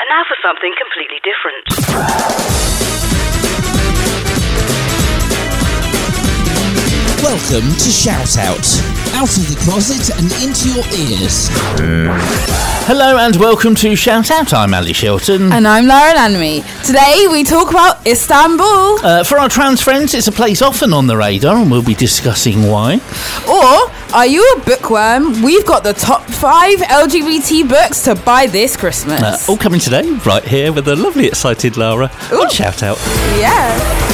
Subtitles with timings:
[0.00, 2.74] And now for something completely different.
[7.22, 8.66] Welcome to Shout Out.
[9.14, 11.48] Out of the closet and into your ears.
[12.86, 14.52] Hello and welcome to Shout Out.
[14.52, 15.52] I'm Ali Shelton.
[15.52, 16.62] And I'm Lauren Anime.
[16.84, 18.98] Today we talk about Istanbul.
[19.04, 21.94] Uh, for our trans friends, it's a place often on the radar, and we'll be
[21.94, 22.94] discussing why.
[23.48, 25.42] Or are you a bookworm?
[25.42, 29.20] We've got the top five LGBT books to buy this Christmas.
[29.20, 32.98] Uh, all coming today, right here with the lovely, excited Lara on Shout Out.
[33.36, 34.13] yeah.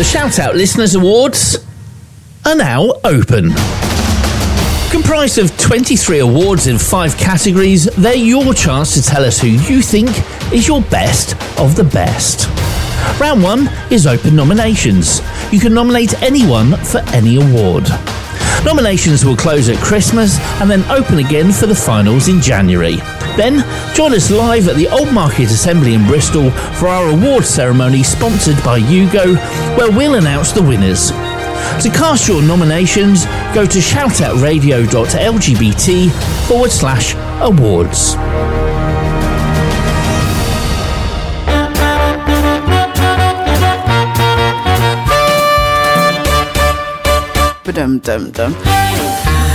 [0.00, 1.58] The Shout Out Listeners Awards
[2.46, 3.50] are now open.
[4.90, 9.82] Comprised of 23 awards in five categories, they're your chance to tell us who you
[9.82, 10.08] think
[10.54, 12.48] is your best of the best.
[13.20, 15.20] Round one is open nominations.
[15.52, 17.86] You can nominate anyone for any award.
[18.64, 22.96] Nominations will close at Christmas and then open again for the finals in January.
[23.40, 28.02] Then join us live at the Old Market Assembly in Bristol for our award ceremony
[28.02, 29.34] sponsored by Hugo,
[29.78, 31.08] where we'll announce the winners.
[31.08, 33.24] To cast your nominations,
[33.54, 38.14] go to shoutoutradio.lgbt forward slash awards.
[47.72, 48.00] Dum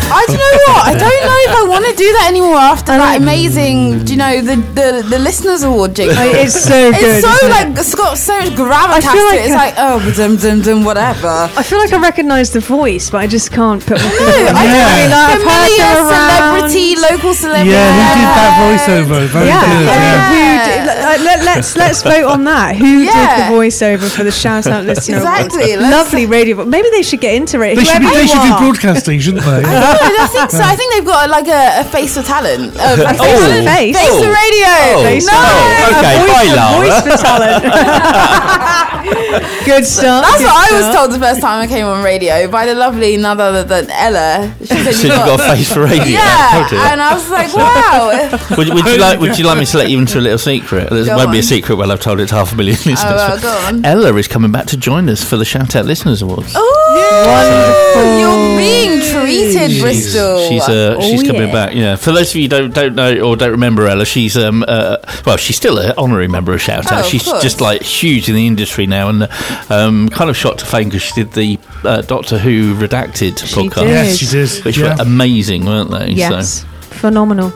[0.08, 0.16] dum dum.
[0.16, 0.84] I don't know what.
[0.86, 4.17] I don't know if I want to do that anymore after that amazing, do you
[4.20, 6.16] know, the the, the listeners award jingle.
[6.20, 7.02] It's so good.
[7.02, 7.80] It's so like it?
[7.80, 9.45] it's got so much gravitas I to like it.
[9.45, 11.28] It's a- like oh dum dum dum whatever.
[11.56, 14.45] I feel like I recognise the voice, but I just can't put my finger on
[14.45, 14.56] it.
[14.56, 15.26] I I mean, know.
[15.26, 16.70] I've heard Familiar them around.
[16.70, 17.71] celebrity, local celebrity.
[17.71, 19.20] Yeah, who did that voiceover?
[19.27, 19.88] Very Yeah, good.
[19.89, 20.30] I mean, yeah.
[20.30, 22.76] who did, let, let, let's let's vote on that.
[22.76, 25.17] Who did the voiceover for the shout out listener?
[25.17, 26.64] Exactly, Lovely radio.
[26.65, 27.76] Maybe they should get into radio.
[27.83, 29.64] They should, be, they should do broadcasting, shouldn't they?
[30.02, 30.61] I think so.
[30.64, 32.76] I think they've got like a, a face for talent.
[32.78, 33.39] Uh, a face, Oh.
[33.39, 33.95] for, Face?
[33.98, 34.73] face for radio.
[34.95, 35.04] Oh.
[35.04, 35.32] Face no.
[35.36, 36.78] Oh, okay, voice, bye, a Lara.
[36.82, 37.64] voice for talent.
[39.66, 40.23] good start.
[40.26, 42.73] That's good what I was told the first time I came on radio by the
[42.76, 44.54] lovely none other than Ella.
[44.60, 46.04] She said So you've got a face for radio.
[46.06, 48.10] Yeah, Oh, and I was like, wow.
[48.58, 49.20] Would, would you like?
[49.20, 50.92] Would you like me to let you into a little secret?
[50.92, 53.00] It won't be a secret when I've told it to half a million listeners.
[53.04, 53.86] Oh, well, go on.
[53.86, 56.54] Ella is coming back to join us for the Shout Out Listeners Awards.
[56.56, 60.49] Oh, you're being treated, Bristol.
[60.49, 61.53] She's uh, she's Oh, coming yeah.
[61.53, 61.73] back.
[61.75, 61.95] Yeah.
[61.95, 64.97] For those of you who don't don't know or don't remember Ella, she's um uh,
[65.25, 66.99] well, she's still an honorary member of Shout Oh, Out.
[67.01, 67.41] of she's course.
[67.43, 69.27] just like huge in the industry now, and
[69.69, 73.75] um kind of shot to fame because she did the uh, Doctor Who redacted podcast,
[73.83, 73.89] did.
[73.89, 74.65] yes, she did.
[74.65, 74.95] which yeah.
[74.95, 76.09] were amazing, weren't they?
[76.11, 77.47] Yes, phenomenal.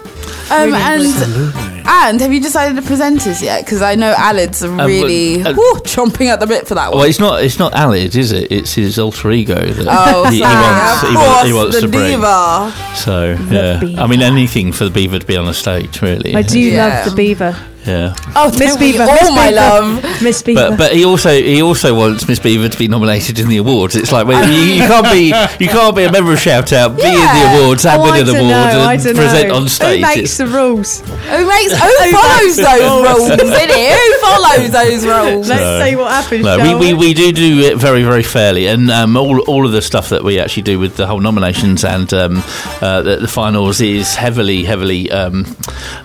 [0.51, 3.65] um, and and have you decided the presenters yet?
[3.65, 6.99] Because I know Alad's really uh, whew, chomping at the bit for that one.
[6.99, 7.43] Well, it's not.
[7.43, 8.51] It's not Alid, is it?
[8.51, 11.03] It's his alter ego that Oh, he, he wants.
[11.03, 12.11] of He, course, wants, he wants the to bring.
[12.11, 12.73] diva.
[12.95, 14.01] So yeah, Beaver.
[14.01, 16.35] I mean anything for the Beaver to be on the stage, really.
[16.35, 16.87] I do Yeah.
[17.03, 17.55] love the beaver.
[17.87, 19.03] Yeah, Oh, Miss Beaver.
[19.03, 19.55] all Miss my Beaver.
[19.55, 20.21] love.
[20.21, 20.69] Miss Beaver.
[20.71, 23.95] but but he also he also wants Miss Beaver to be nominated in the awards.
[23.95, 25.27] It's like well, you, you can't be
[25.63, 28.13] you can't be a member of Shout Out, be in the awards, and Oh, win
[28.13, 29.55] I an award, know, and present know.
[29.55, 29.95] on stage.
[29.95, 30.99] Who makes It's- the rules?
[30.99, 33.39] Who makes who follows those rules?
[33.39, 33.95] Innit?
[33.95, 35.49] Who follows those rules?
[35.49, 36.43] Let's see what happens.
[36.43, 39.65] No, we, shall we, we do do it very very fairly, and um, all all
[39.65, 42.43] of the stuff that we actually do with the whole nominations and um,
[42.81, 45.45] uh, the, the finals is heavily heavily um,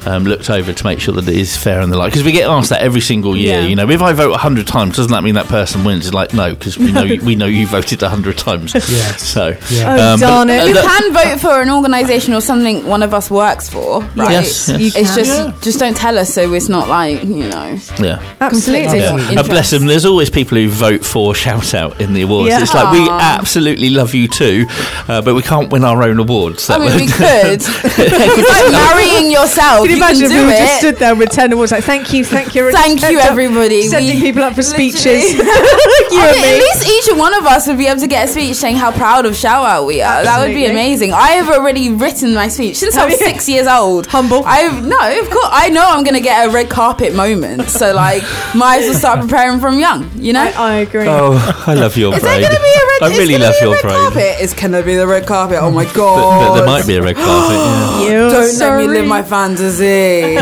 [0.06, 2.12] um, looked over to make sure that it is fair and the like.
[2.12, 3.60] Because we get asked that every single year.
[3.60, 3.66] Yeah.
[3.66, 6.06] You know, if I vote hundred times, doesn't that mean that person wins?
[6.06, 8.74] It's like no, because we know we know you voted hundred times.
[8.94, 9.22] Yes.
[9.22, 9.96] So Yeah.
[9.96, 10.68] Oh, um, but, darn it.
[10.68, 14.30] You the- can vote for an organisation or something one of us works for, right?
[14.30, 14.94] Yes, yes.
[14.94, 15.24] It's can.
[15.24, 17.78] just just don't tell us so it's not like you know.
[17.98, 18.22] yeah.
[18.40, 18.86] Absolutely.
[19.00, 19.40] conflicting Yeah.
[19.40, 19.86] Uh, bless them.
[19.86, 22.50] There's always people who vote for shout out in the awards.
[22.50, 22.62] Yeah.
[22.62, 24.66] It's like we absolutely love you too,
[25.08, 26.68] uh, but we can't win our own awards.
[26.70, 27.60] I That mean, we would- could.
[27.64, 29.86] it's like marrying yourself.
[29.86, 30.58] Can you you imagine can if we it.
[30.58, 33.82] just stood there with ten awards like thank you, thank you, Thank you, everybody.
[33.88, 35.34] sending We- people up for speeches.
[36.14, 38.30] You I mean, at least each one of us would be able to get a
[38.30, 40.22] speech saying how proud of Shout Out we are.
[40.22, 41.12] That would be amazing.
[41.12, 44.06] I have already written my speech since I Have was six years old.
[44.06, 44.42] Humble.
[44.46, 45.43] I no, of course.
[45.50, 47.68] I know I'm going to get a red carpet moment.
[47.68, 48.22] So like,
[48.54, 50.10] might as well start preparing from young.
[50.16, 50.40] You know.
[50.42, 51.06] I, I agree.
[51.08, 51.34] Oh,
[51.66, 52.42] I love your is there parade.
[52.42, 53.02] going to be a red?
[53.02, 53.96] I is really gonna love be a your red parade.
[53.96, 54.34] carpet.
[54.40, 55.58] It's going to be the red carpet.
[55.60, 56.48] Oh my But, god.
[56.48, 57.56] but there might be a red carpet.
[57.56, 58.08] Yeah.
[58.10, 58.82] You're Don't sorry.
[58.86, 60.38] let me live my fantasy.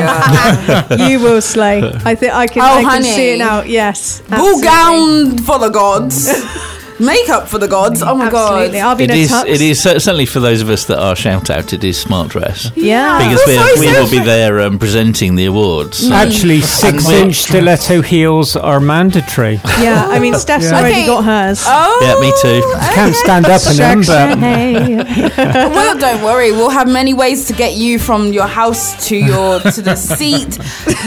[1.03, 1.83] You you will slay.
[2.05, 2.63] I think I can.
[2.63, 3.63] Oh, I can see it now.
[3.63, 4.21] Yes.
[4.23, 4.63] Ball absolutely.
[4.65, 6.29] gown for the gods.
[7.03, 8.03] Makeup for the gods.
[8.03, 8.79] Oh my Absolutely.
[8.79, 8.87] god.
[8.87, 9.31] I'll be It in a is.
[9.33, 9.47] tux.
[9.47, 11.73] It is certainly for those of us that are shout out.
[11.73, 13.19] It is smart dress Yeah.
[13.19, 15.99] because we're, so we will be there um, presenting the awards.
[15.99, 19.61] So- Actually, six-inch stiletto heels are mandatory.
[19.81, 20.07] Yeah.
[20.09, 21.07] I mean, Steph's already Okay.
[21.07, 21.63] got hers.
[21.67, 22.01] Oh.
[22.03, 22.63] Yeah, me too.
[22.77, 25.37] I Can't stand up in them, but
[25.73, 26.53] Well, don't worry.
[26.53, 30.59] We'll have many ways to get you from your house to your to the seat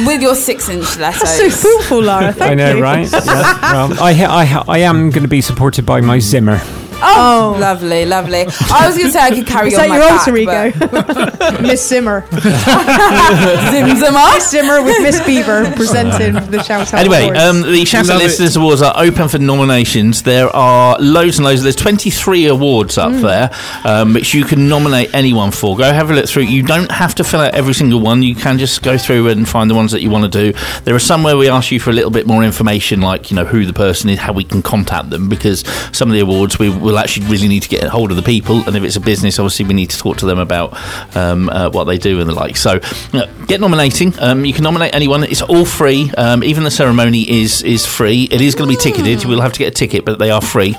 [0.05, 1.29] with your six-inch letters.
[1.29, 2.33] So thoughtful, Lara.
[2.33, 2.83] Thank I know, you.
[2.83, 3.09] right?
[3.11, 3.61] Yeah.
[3.71, 6.84] Well, I, I, I am going to be supported by my Zimmer.
[7.07, 8.41] Oh, lovely, lovely.
[8.71, 11.61] I was going to say I could carry Is on that my your back, alter
[11.61, 11.61] ego?
[11.61, 12.25] Miss Simmer?
[12.31, 14.39] but- Zim Zimmer.
[14.39, 16.99] Zimmer with Miss Beaver presenting the shout out.
[16.99, 20.23] Anyway, um, the Shout Out Listeners Awards are open for nominations.
[20.23, 21.63] There are loads and loads.
[21.63, 23.51] There's 23 awards up there,
[23.83, 25.77] um, which you can nominate anyone for.
[25.77, 26.43] Go have a look through.
[26.43, 28.23] You don't have to fill out every single one.
[28.23, 30.57] You can just go through and find the ones that you want to do.
[30.83, 33.35] There are some where we ask you for a little bit more information, like you
[33.35, 36.57] know who the person is, how we can contact them, because some of the awards
[36.59, 39.01] we will actually really need to get hold of the people, and if it's a
[39.01, 40.77] business, obviously we need to talk to them about
[41.15, 42.57] um, uh, what they do and the like.
[42.57, 42.79] So
[43.13, 44.13] uh, get nominating.
[44.19, 45.23] Um, you can nominate anyone.
[45.23, 46.11] It's all free.
[46.17, 48.27] Um, even the ceremony is is free.
[48.31, 49.23] It is going to be ticketed.
[49.23, 50.75] You will have to get a ticket, but they are free.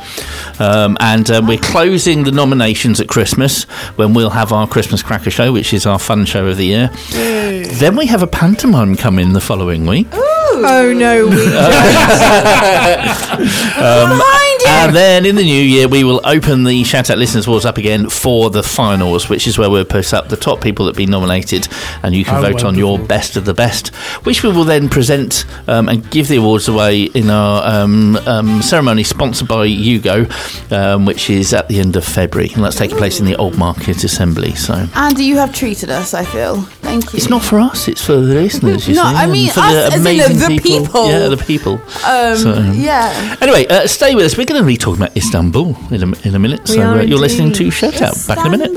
[0.59, 3.65] Um, and um, we're closing the nominations at Christmas
[3.97, 6.91] when we'll have our Christmas Cracker Show, which is our fun show of the year.
[7.11, 10.07] Then we have a pantomime coming the following week.
[10.13, 11.37] oh no, we
[14.09, 14.56] Behind you.
[14.67, 17.77] And then in the new year, we will open the Shout Out Listeners Awards up
[17.79, 20.97] again for the finals, which is where we'll post up the top people that have
[20.97, 21.69] been nominated,
[22.03, 23.89] and you can Oh, vote on your best of the best,
[24.25, 28.63] which we will then present um, and give the awards away in our um, um,
[28.63, 30.27] ceremony sponsored by Hugo,
[30.71, 33.57] um, which is at the end of February, and that's taking place in the Old
[33.57, 34.55] Market Assembly.
[34.55, 36.15] So Andy, you have treated us.
[36.15, 36.63] I feel.
[36.83, 37.17] Thank you.
[37.17, 38.87] it's not for us; it's for the listeners.
[38.89, 41.09] You No, see, I mean for us as in the- the people.
[41.09, 41.75] Yeah, the people.
[42.05, 43.37] Um, So- yeah.
[43.41, 44.37] Anyway, uh, stay with us.
[44.37, 46.61] We're going to be talking about Istanbul in a, in a minute.
[46.69, 48.17] We so are uh, you're listening to Shout Out.
[48.27, 48.73] Back in a minute.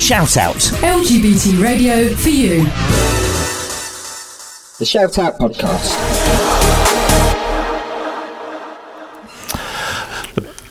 [0.00, 0.56] Shout out.
[0.56, 2.64] LGBT radio for you.
[4.78, 6.51] The Shout Out Podcast.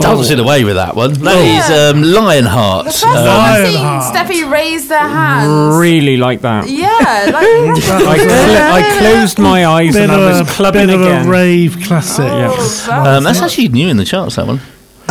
[0.01, 1.13] Dancing away with that one.
[1.13, 1.89] That is Yeah.
[1.89, 2.86] um, Lionheart.
[2.86, 4.15] The first time Um, I've seen Lionheart.
[4.15, 5.77] Steffi raise their hands.
[5.77, 6.68] really like that.
[6.69, 10.88] Yeah, like I, cl- I closed my eyes Bit and of I a was clubbing
[10.88, 11.27] bit of again.
[11.27, 12.25] a rave classic.
[12.27, 14.59] oh, um, that's actually new in the charts, that one.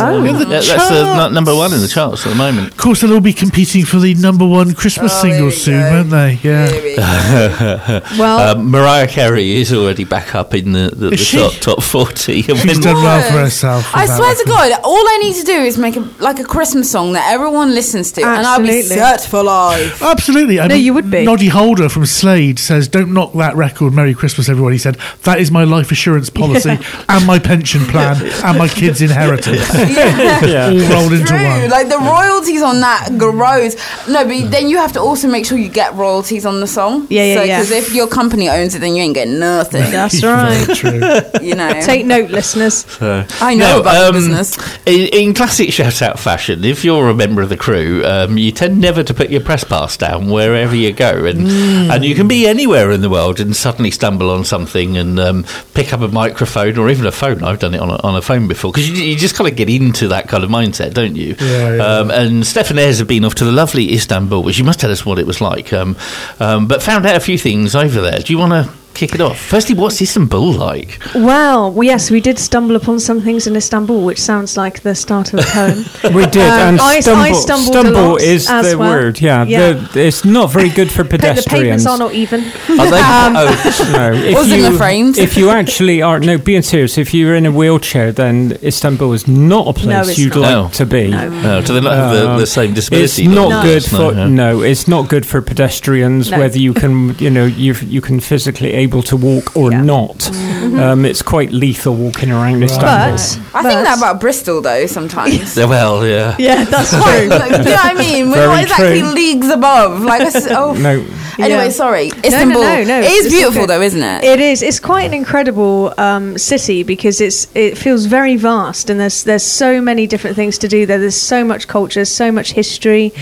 [0.09, 1.29] In the Yeah, that's the charts.
[1.29, 2.69] nu- number one in the charts at the moment.
[2.71, 5.91] Of course, they'll all be competing for the number one Christmas Oh, single soon, go.
[5.91, 6.39] won't they?
[6.43, 6.71] Yeah.
[6.71, 6.95] We
[8.19, 12.41] well, Um, Mariah Carey is already back up in the, the, the top, top 40.
[12.41, 13.89] She's done well for herself.
[13.93, 14.43] I swear to.
[14.47, 17.73] God, all I need to do is make a like a Christmas song that everyone
[17.73, 20.01] listens to, and I'll be set for life.
[20.11, 20.59] Absolutely.
[20.59, 21.23] I No, mean, you would be.
[21.25, 24.71] Noddy Holder from Slade says, "Don't knock that record." Merry Christmas, everyone.
[24.73, 26.77] He said, "That is my life assurance policy
[27.09, 29.61] and my pension plan and my kids' inheritance,
[30.91, 33.75] all rolled into True, one." like the royalties on that grows.
[34.07, 37.07] No, but then you have to also make sure you get royalties on the song.
[37.09, 37.59] Yeah, yeah, yeah.
[37.59, 39.81] Because if your company owns it, then you ain't getting nothing.
[39.91, 40.67] that's right.
[40.75, 41.01] True.
[41.41, 41.81] you know.
[41.81, 42.85] Take note, listeners.
[43.01, 44.57] I know No, about the um, business.
[44.85, 48.51] In, in classic shout out fashion, if you're a member of the crew, um, you
[48.51, 51.47] tend never to put your press pass down wherever you go, and
[51.91, 55.45] and you can be anywhere in the world and suddenly stumble on something and um,
[55.73, 57.43] pick up a microphone or even a phone.
[57.43, 59.55] I've done it on a, on a phone before because you, you just kind of
[59.55, 61.35] get into that kind of mindset, don't you?
[61.39, 61.83] Yeah, yeah.
[61.83, 64.91] Um, and Stefan Ayres have been off to the lovely Istanbul, which you must tell
[64.91, 65.71] us what it was like.
[65.73, 65.95] Um,
[66.39, 68.19] um, but found out a few things over there.
[68.19, 69.39] Do you want to kick it off?
[69.39, 70.99] Firstly, what's Istanbul like?
[71.15, 74.95] Well, well, yes, we did stumble upon some things in Istanbul, which sounds like the
[74.95, 75.85] start of a poem.
[76.15, 78.91] We did, Um, and I- I stumble, stumbled a stumble lot is as the well.
[78.91, 79.21] word.
[79.21, 79.73] Yeah, Yeah.
[79.93, 81.45] The, it's not very good for pedestrians.
[81.45, 81.87] the pavements pedestrians.
[81.87, 82.39] are not even.
[82.79, 83.01] Are they?
[83.03, 85.17] oh, No, if Was in you, the frames.
[85.17, 89.27] If you actually are no, being serious, if you're in a wheelchair, then Istanbul is
[89.27, 90.41] not a place it's you'd not.
[90.41, 90.69] like No.
[90.73, 91.07] to be.
[91.09, 93.63] no, do they not have the, Um, the same It's not levels?
[93.63, 94.61] good for No, no.
[94.61, 96.31] It's not good for pedestrians.
[96.31, 96.39] No.
[96.39, 99.81] Whether you can, you know, you you can physically able to walk or Yeah.
[99.81, 100.29] not.
[100.29, 102.87] Um, it's quite lethal walking around Istanbul.
[102.87, 105.55] But I but- think that about Bristol though sometimes.
[105.57, 106.35] Yeah, Well, yeah.
[106.37, 107.27] Yeah, that's Like, true.
[107.29, 108.29] like, do you know what I mean?
[108.29, 109.09] We're Very not exactly true.
[109.13, 110.01] leagues above.
[110.01, 110.73] Like, I s- oh.
[110.87, 111.03] no,
[111.39, 111.69] Anyway, Yeah.
[111.69, 112.07] sorry.
[112.09, 112.61] no, Istanbul.
[112.61, 114.23] no, no, It is it's beautiful though, isn't it?
[114.23, 114.61] It is.
[114.61, 119.43] It's quite an incredible um, city because it's it feels very vast and there's there's
[119.43, 120.99] so many different things to do there.
[120.99, 123.13] There's so much culture, so much history.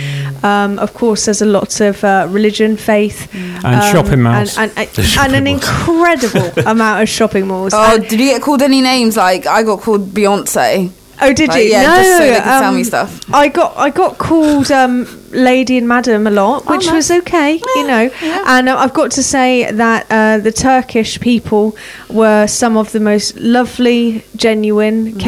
[0.43, 3.27] Um, of course, there's a lot of uh, religion, faith,
[3.63, 4.57] and um, shopping malls.
[4.57, 5.48] and, and, and, shopping an malls.
[5.51, 7.73] Incredible amount of shopping malls.
[7.73, 9.17] Oh, And- did you get called any names?
[9.17, 10.91] Like I got called Beyonce.
[11.21, 11.71] Oh, did Like, you?
[11.71, 13.33] yeah, no, just so they could tell um, me stuff.
[13.33, 17.55] I got I got called um, lady and madam a lot, Oh, which was okay,
[17.75, 18.09] you know.
[18.47, 21.75] And uh, I've got to say that uh, the Turkish people
[22.09, 25.19] were some of the most lovely, genuine, Mm.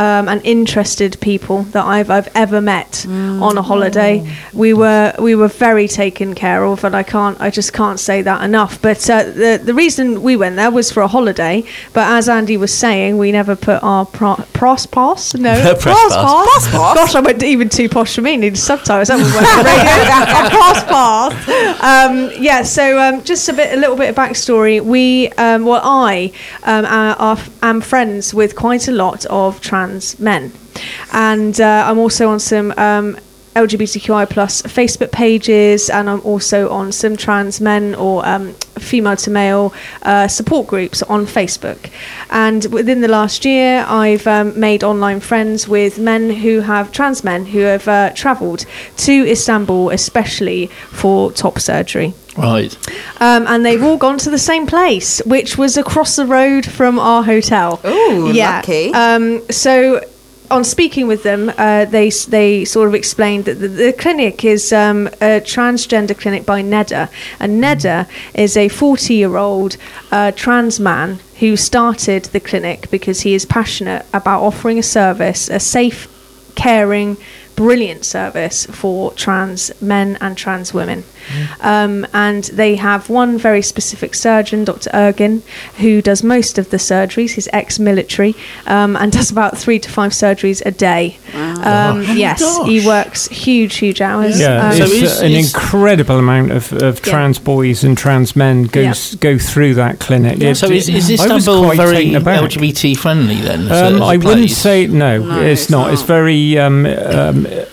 [0.00, 0.10] Caring.
[0.20, 3.42] Um, and interested people that I've I've ever met Mm.
[3.42, 4.22] on a holiday.
[4.52, 8.22] We were we were very taken care of, and I can't I just can't say
[8.22, 8.80] that enough.
[8.82, 11.64] But uh, the the reason we went there was for a holiday.
[11.92, 16.66] But as Andy was saying, we never put our pro- pros pass no pros pass.
[16.70, 16.94] pass.
[16.94, 18.36] Gosh, I went even too posh for me.
[18.36, 19.08] Needed subtitles.
[19.08, 20.00] That was working radio.
[20.40, 21.32] A pros pass.
[21.80, 22.62] Um, yeah.
[22.64, 24.80] So um, just a bit, a little bit of backstory.
[24.80, 26.32] We, um, well, I
[26.64, 30.52] um, are, are, am friends with quite a lot of trans men,
[31.12, 32.72] and uh, I'm also on some.
[32.76, 33.16] Um,
[33.56, 39.30] LGBTQI plus Facebook pages, and I'm also on some trans men or um, female to
[39.30, 41.90] male uh, support groups on Facebook.
[42.30, 47.24] And within the last year, I've um, made online friends with men who have trans
[47.24, 48.66] men who have uh, travelled
[48.98, 52.14] to Istanbul, especially for top surgery.
[52.36, 52.76] Right.
[53.20, 56.98] Um, and they've all gone to the same place, which was across the road from
[56.98, 57.80] our hotel.
[57.84, 58.56] Ooh, yeah.
[58.56, 58.92] lucky.
[58.94, 60.04] Um, so,
[60.50, 64.72] on speaking with them, uh, they they sort of explained that the, the clinic is
[64.72, 67.08] um, a transgender clinic by Neda,
[67.38, 69.76] and Neda is a 40 year old
[70.10, 75.48] uh, trans man who started the clinic because he is passionate about offering a service,
[75.48, 76.06] a safe,
[76.54, 77.16] caring,
[77.64, 81.04] brilliant service for trans men and trans women.
[81.60, 84.88] Um, and they have one very specific surgeon, Dr.
[84.94, 85.42] Ergin,
[85.76, 87.32] who does most of the surgeries.
[87.32, 88.34] He's ex military
[88.66, 91.18] um, and does about three to five surgeries a day.
[91.34, 94.40] Um, yes, he works huge, huge hours.
[94.40, 97.12] Yeah, Um, So it's is- uh, an is- incredible amount of, of Yeah.
[97.12, 100.40] trans boys and trans men goes go through that clinic.
[100.40, 102.06] It- So is, is Istanbul very.
[102.14, 103.68] LGBT friendly then?
[103.68, 105.18] as a- Um, as wouldn't say no.
[105.18, 105.92] No, it's, it's not.
[105.92, 106.08] It's not.
[106.08, 106.86] very um,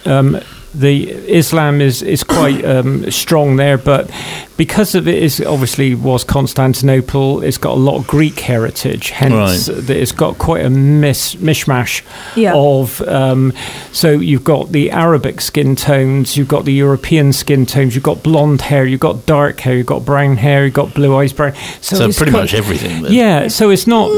[0.06, 0.40] um,
[0.74, 4.10] the Islam is is quite um, strong there, but
[4.58, 9.12] because of it is obviously was Constantinople, it's got a lot of Greek heritage.
[9.12, 9.86] Hence, Right.
[9.88, 12.02] that it's got quite a mis- mishmash
[12.36, 12.54] Yeah.
[12.56, 13.02] of.
[13.08, 13.54] Um,
[13.92, 18.24] so you've got the Arabic skin tones, you've got the European skin tones, you've got
[18.24, 21.54] blonde hair, you've got dark hair, you've got brown hair, you've got blue eyes, brown.
[21.82, 23.04] So it's pretty quite- much everything.
[23.04, 23.14] Then.
[23.14, 24.10] yeah, so it's not.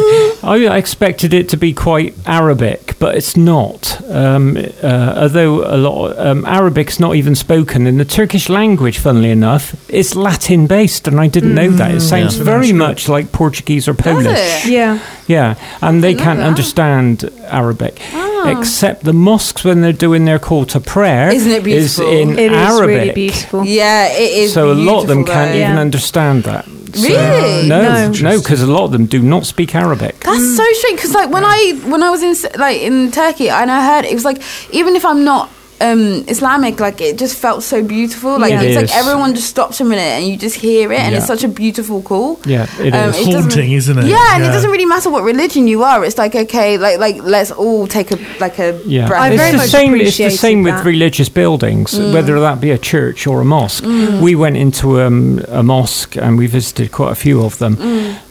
[0.44, 4.00] I expected it to be quite Arabic, but it's not.
[4.10, 8.98] Um, uh, although a lot um, Arabic's not even spoken in the Turkish language.
[9.00, 10.29] Funnily enough, it's Latin
[10.68, 11.92] based, and I didn't know that.
[11.92, 12.02] It mm.
[12.02, 12.44] sounds Yeah.
[12.44, 14.28] very much like Portuguese or Polish.
[14.28, 14.66] it?
[14.66, 15.00] yeah.
[15.28, 16.48] Yeah, and they know can't that.
[16.48, 18.50] understand Arabic, ah.
[18.60, 21.30] except the mosques when they're doing their call to prayer.
[21.32, 22.18] Isn't it Is beautiful?
[22.18, 22.88] in It is Arabic.
[22.88, 23.66] really beautiful.
[23.66, 24.54] Yeah, it is.
[24.54, 25.58] So a lot of them beautiful, can't though.
[25.58, 25.80] even Yeah.
[25.82, 26.66] understand that.
[26.94, 27.68] So- Really?
[27.68, 28.12] no, No.
[28.32, 30.20] no, because a lot of them do not speak Arabic.
[30.22, 30.74] That's so mm.
[30.76, 34.06] strange because like when I when I was in like in Turkey and I heard
[34.06, 35.50] it was like even if I'm not
[35.82, 38.62] um Islamic like it just felt so beautiful like Yeah.
[38.62, 41.26] it's It like everyone just stops a minute and you just hear it and it's
[41.28, 42.40] such a beautiful call.
[42.46, 43.18] Yeah, it Um, is.
[43.28, 44.06] it Haunting, isn't it?
[44.06, 46.04] Yeah, and it doesn't really matter what religion you are.
[46.06, 49.22] It's like okay, like like let's all take a like a Yeah, breath.
[49.22, 49.94] I it's very the much same.
[49.96, 53.86] It's the appreciated same with religious buildings, whether that be a church or a mosque.
[54.22, 57.78] We went into um, a mosque and we visited quite a few of them.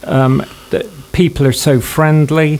[0.03, 2.59] Um, the people are so friendly.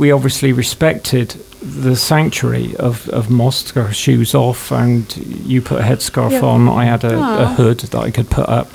[0.00, 3.76] We obviously respected the sanctuary of, of mosques.
[3.76, 5.14] Our shoes off, and
[5.44, 6.70] you put a headscarf on.
[6.70, 8.68] I had a, a hood that I could put up.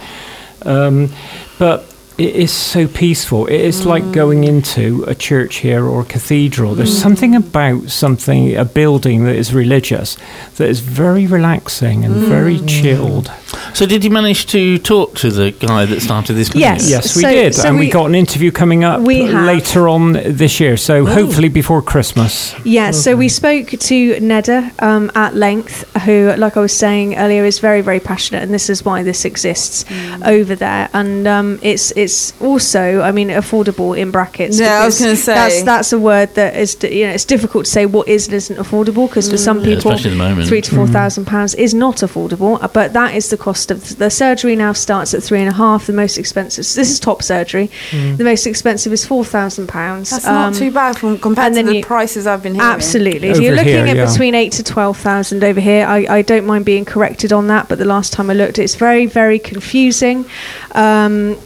[0.62, 1.10] Um,
[1.58, 3.45] but it is so peaceful.
[3.48, 4.13] It is like mm.
[4.13, 6.74] going into a church here or a cathedral.
[6.74, 7.01] There's mm.
[7.01, 10.17] something about something, a building that is religious,
[10.55, 12.69] that is very relaxing and very mm.
[12.69, 13.31] chilled.
[13.74, 16.50] So did you manage to talk to the guy that started this?
[16.50, 16.79] clinic?
[16.79, 16.89] Yes.
[16.89, 17.55] Yes, we So- did.
[17.55, 19.45] so and we, we- got an interview coming up We have.
[19.45, 20.77] later on this year.
[20.77, 22.55] So hopefully before Christmas.
[22.63, 23.67] Yeah, so we mm-hmm.
[23.67, 28.00] spoke to Neda um, at length, who, like I was saying earlier, is very, very
[28.00, 29.84] passionate, and this is why this exists
[30.24, 30.89] over there.
[30.93, 32.04] And um, it's it's
[32.41, 34.59] also, I mean, affordable in brackets.
[34.59, 35.33] Yeah, I was gonna say.
[35.33, 38.33] that's that's a word that is, you know, it's difficult to say what is and
[38.35, 40.47] isn't affordable because for some Yeah, people, especially at the moment.
[40.47, 42.62] three to four thousand pounds is not affordable.
[42.62, 44.55] uh, But that is the cost of the surgery.
[44.55, 45.85] Now starts at three and a half.
[45.88, 46.63] The most expensive.
[46.65, 47.69] This is top surgery.
[47.91, 50.09] The most expensive is four thousand pounds.
[50.12, 52.69] That's not too bad from compared and to then the you- prices I've been hearing.
[52.69, 53.33] Absolutely.
[53.33, 54.05] So you're looking here, at yeah.
[54.12, 55.85] between eight to twelve thousand over here.
[55.85, 58.75] I, I don't mind being corrected on that, but the last time I looked, it's
[58.75, 60.25] very very confusing.
[60.74, 61.38] Um,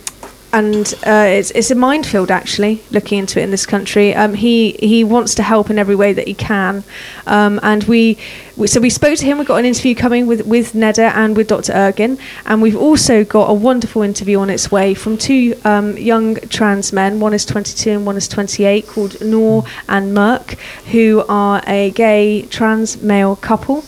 [0.52, 4.16] and uh, it's it's a minefield actually looking into it in this country.
[4.16, 6.84] Um, he he wants to help in every way that he can,
[7.28, 8.18] um, and we,
[8.58, 9.38] we so we spoke to him.
[9.38, 11.74] We've got an interview coming with with Neda and with Dr.
[11.74, 16.36] Ergin, and we've also got a wonderful interview on its way from two um, young
[16.36, 17.20] trans men.
[17.20, 20.56] One is 22 and one is 28, called Noor and Merk,
[20.92, 23.84] who are a gay trans male couple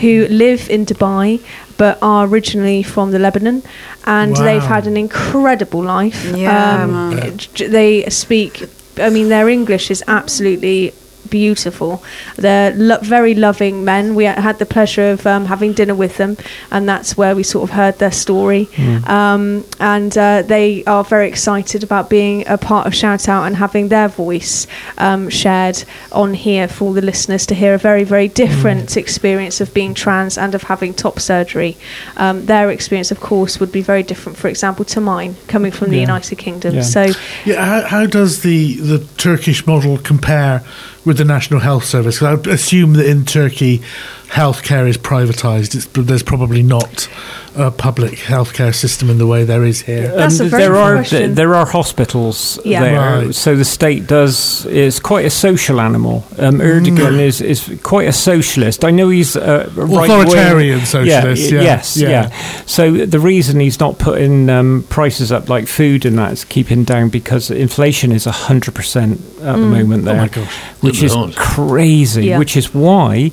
[0.00, 1.42] who live in Dubai
[1.78, 3.62] but are originally from the Lebanon,
[4.04, 6.24] and they've had an incredible life.
[6.34, 7.36] Yeah, um, man.
[7.36, 8.64] j- they speak.
[8.98, 10.92] I mean, their English is absolutely
[11.26, 12.02] beautiful.
[12.36, 14.14] They're lo- very loving men.
[14.14, 16.36] We had the pleasure of um, having dinner with them,
[16.70, 18.68] and that's where we sort of heard their story.
[19.06, 23.56] Um, and uh, they are very excited about being a part of Shout Out and
[23.56, 24.66] having their voice
[24.98, 29.60] um, shared on here for all the listeners to hear a very, very different experience
[29.60, 31.76] of being trans and of having top surgery.
[32.16, 35.90] Um, their experience, of course, would be very different, for example, to mine, coming from
[35.90, 36.74] the United Kingdom.
[36.76, 36.82] Yeah.
[36.82, 37.06] So,
[37.44, 40.62] Yeah, how, how does the, the Turkish model compare
[41.06, 42.20] with the National Health Service.
[42.20, 43.80] I assume that in Turkey,
[44.28, 45.92] healthcare is privatised.
[46.06, 47.08] There's probably not
[47.54, 50.08] a public healthcare system in the way there is here.
[50.14, 51.34] That's a very there good are question.
[51.36, 52.80] there are hospitals Yeah.
[52.82, 53.34] there, Right.
[53.34, 56.24] so the state does is quite a social animal.
[56.38, 58.84] Um, Erdogan is is quite a socialist.
[58.84, 62.08] I know he's a right-wing- Authoritarian socialist, y- yeah, yes, yeah.
[62.10, 62.30] yeah.
[62.66, 66.84] So the reason he's not putting um, prices up like food and that is keeping
[66.84, 70.54] down because inflation is hundred percent at the moment there, Oh my gosh.
[70.82, 71.34] which Good is Lord.
[71.36, 72.26] crazy.
[72.26, 72.38] Yeah.
[72.38, 73.30] Which is why.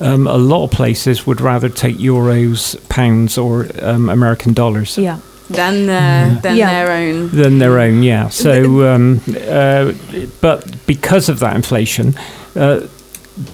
[0.00, 5.18] Um, a lot of places would rather take euros, pounds, or um, American dollars yeah.
[5.50, 6.70] Than uh, than Yeah.
[6.72, 7.28] their own.
[7.30, 8.02] than their own.
[8.02, 8.28] Yeah.
[8.30, 9.92] So, um, uh,
[10.40, 12.14] but because of that inflation,
[12.56, 12.86] uh,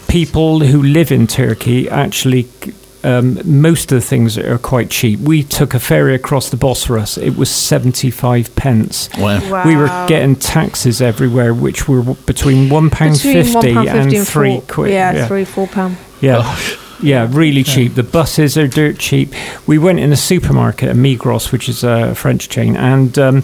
[0.09, 2.47] people who live in Turkey actually.
[3.05, 5.21] Um, most of the things are quite cheap.
[5.21, 7.17] We took a ferry across the Bosphorus.
[7.17, 9.09] It was seventy-five pence.
[9.17, 9.39] Wow.
[9.49, 9.65] Wow.
[9.65, 14.27] We were getting taxes everywhere, which were w- between one pound Between fifty and and
[14.27, 14.93] three four, quid.
[14.93, 15.97] Yeah, three, four pound.
[16.21, 16.59] Yeah.
[17.03, 17.95] Yeah, really cheap.
[17.95, 19.35] The buses are dirt cheap.
[19.67, 23.43] We went in a supermarket at Migros, which is a French chain, and um,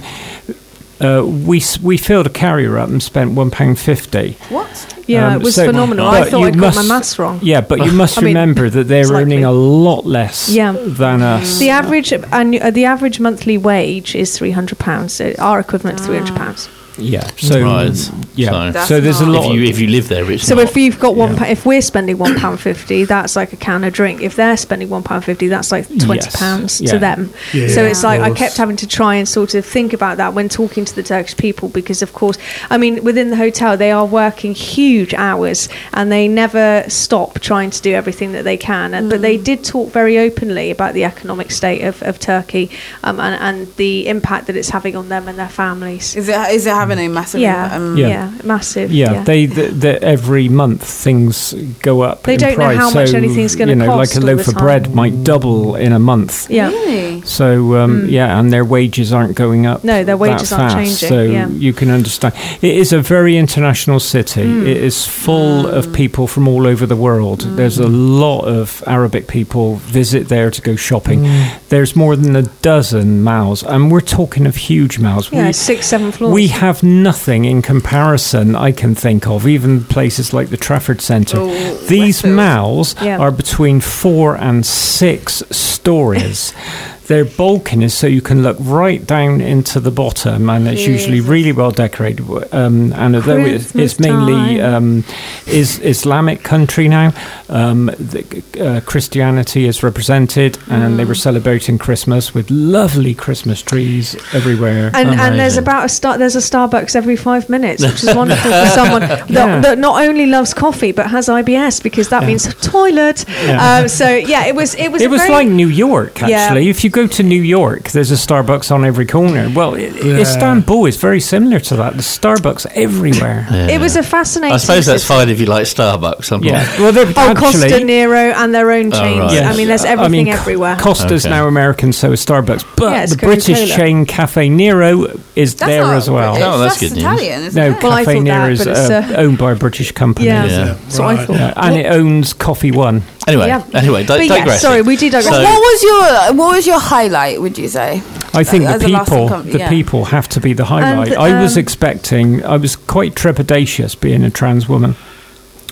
[1.02, 4.38] uh, we we filled a carrier up and spent one pound fifty.
[4.48, 4.88] What?
[5.06, 6.06] Yeah, Um, it was so- phenomenal.
[6.06, 7.40] I thought I'd got my maths wrong.
[7.42, 10.72] Yeah, but you must I mean, remember that they're it's earning a lot less Yeah.
[10.72, 11.58] than us.
[11.58, 15.12] The average and uh, the average monthly wage is three hundred pounds.
[15.12, 16.70] So our equivalent to three hundred pounds.
[16.98, 18.10] Yeah, so Right.
[18.34, 19.46] yeah, So- so there's a lot.
[19.46, 20.64] If you if you live there, it's So not.
[20.64, 21.38] if you've got one, Yeah.
[21.38, 24.22] pa- if we're spending one pound fifty, that's like a can of drink.
[24.22, 26.36] If they're spending one pound fifty, that's like twenty Yes.
[26.36, 26.90] pounds Yeah.
[26.92, 27.30] to them.
[27.52, 30.16] Yeah, so yeah, it's like I kept having to try and sort of think about
[30.18, 32.36] that when talking to the Turkish people because, of course,
[32.70, 37.70] I mean within the hotel they are working huge hours and they never stop trying
[37.70, 38.94] to do everything that they can.
[38.94, 42.70] And, But they did talk very openly about the economic state of, of Turkey
[43.04, 46.16] um, and, and the impact that it's having on them and their families.
[46.16, 47.74] Is it is it having a massive Yeah.
[47.76, 48.30] Um, yeah, Yeah.
[48.44, 48.92] massive.
[48.92, 52.22] Yeah, they the, the, every month things go up.
[52.24, 54.46] They in don't know price, how much anything's gonna You know, cost like a loaf
[54.48, 54.64] of time.
[54.64, 56.50] bread might double in a month.
[56.50, 56.68] yeah.
[56.68, 57.22] Really?
[57.24, 58.10] So um, Mm.
[58.10, 59.84] yeah, and their wages aren't going up.
[59.84, 61.48] No, their that wages aren't fast, changing, So yeah.
[61.48, 62.34] you can understand.
[62.60, 64.42] It is a very international city.
[64.44, 64.66] Mm.
[64.66, 67.40] It is full of people from all over the world.
[67.56, 71.28] There's a lot of Arabic people visit there to go shopping.
[71.68, 75.28] There's more than a dozen malls, and we're talking of huge malls.
[75.32, 76.32] Yeah, We- six, seven floors.
[76.34, 81.38] we have nothing in comparison I can think of, even places like the Trafford Centre.
[81.40, 83.18] Oh, These malls Yeah.
[83.18, 86.52] are between four and six stories.
[87.08, 91.52] Their balconies, so you can look right down into the bottom, and it's usually really
[91.52, 92.20] well decorated.
[92.54, 95.04] Um, and although it's, it's mainly um,
[95.46, 97.12] is Islamic country now,
[97.48, 104.14] um, the, uh, Christianity is represented, and they were celebrating Christmas with lovely Christmas trees
[104.32, 104.90] everywhere.
[104.94, 106.16] and, and there's about a star.
[106.18, 109.60] There's a Starbucks every five minutes, which is wonderful for someone that, Yeah.
[109.60, 113.24] that not only loves coffee but has IBS because that means toilet.
[113.44, 113.80] Yeah.
[113.80, 114.74] Um, so yeah, it was.
[114.76, 115.02] It was.
[115.02, 116.28] It was very- like New York, Yeah.
[116.38, 116.68] actually.
[116.68, 119.50] If you go to New York, there's a Starbucks on every corner.
[119.54, 120.18] Well, Yeah.
[120.18, 121.94] Istanbul is very similar to that.
[121.94, 123.46] There's Starbucks everywhere.
[123.50, 123.68] Yeah.
[123.68, 124.54] It was a fascinating.
[124.54, 125.16] I suppose that's system.
[125.18, 126.30] fine if you like Starbucks.
[126.32, 127.80] I'm not- Well, they're Oh, Costa.
[127.84, 129.18] Nero and their own chains.
[129.18, 129.32] right.
[129.32, 129.52] Yes.
[129.52, 130.76] I mean, there's I everything mean, everywhere.
[130.76, 131.34] Costa's Okay.
[131.34, 132.64] now American, so is Starbucks.
[132.76, 133.76] But Yeah, the British Coca-Cola.
[133.76, 136.32] chain Caffè Nero is That's there as well.
[136.34, 136.96] British, Oh, that's good.
[136.98, 137.82] Italian, isn't No, it?
[137.82, 140.26] Well, Caffè Nero that, is but it's, uh, uh, owned by a British company.
[140.26, 140.44] yeah.
[140.46, 140.74] Yeah.
[140.84, 141.36] That's what I thought.
[141.36, 143.02] Yeah, and it owns Coffee One.
[143.28, 143.62] Anyway, Yeah.
[143.74, 144.60] anyway, di- But yeah, digressing.
[144.68, 145.32] sorry, we did digress.
[145.34, 147.40] So- what was your what was your highlight?
[147.40, 148.02] Would you say?
[148.34, 149.68] I think As the people, com- the yeah.
[149.68, 151.08] people have to be the highlight.
[151.12, 154.96] And, I was um, expecting, I was quite trepidatious being a trans woman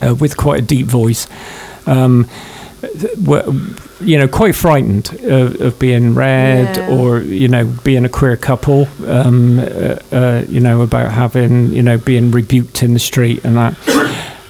[0.02, 1.26] uh, with quite a deep voice.
[1.86, 2.28] Um,
[3.24, 3.44] were,
[4.00, 6.88] you know, quite frightened of, of being read Yeah.
[6.88, 9.62] or, you know, being a queer couple, um, uh,
[10.12, 13.74] uh, you know, about having, you know, being rebuked in the street and that.